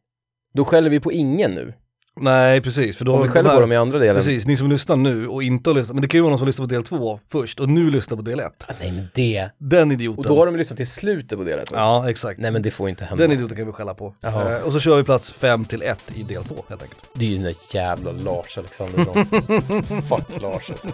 [0.54, 1.74] Då skäller vi på ingen nu.
[2.20, 4.16] nej precis för då Om vi de skäller här- på dem i andra delen.
[4.16, 6.38] Precis, ni som lyssnar nu och inte har lyssnat, men det kan ju vara någon
[6.38, 8.64] som lyssnar på del två först och nu lyssnar på del ett.
[8.68, 9.48] Ah, nej men det.
[9.58, 10.18] Den idioten.
[10.18, 11.60] Och då har de lyssnat till slutet på delet.
[11.60, 11.76] Alltså.
[11.76, 12.40] Ja, exakt.
[12.40, 13.24] Nej men det får inte hända.
[13.24, 14.14] Den idioten kan vi skälla på.
[14.22, 17.10] Eh, och så kör vi plats 5 till 1 i del 2 helt enkelt.
[17.14, 19.24] Det är ju den där jävla Lars Alexandersson.
[20.08, 20.88] Fuck Lars alltså.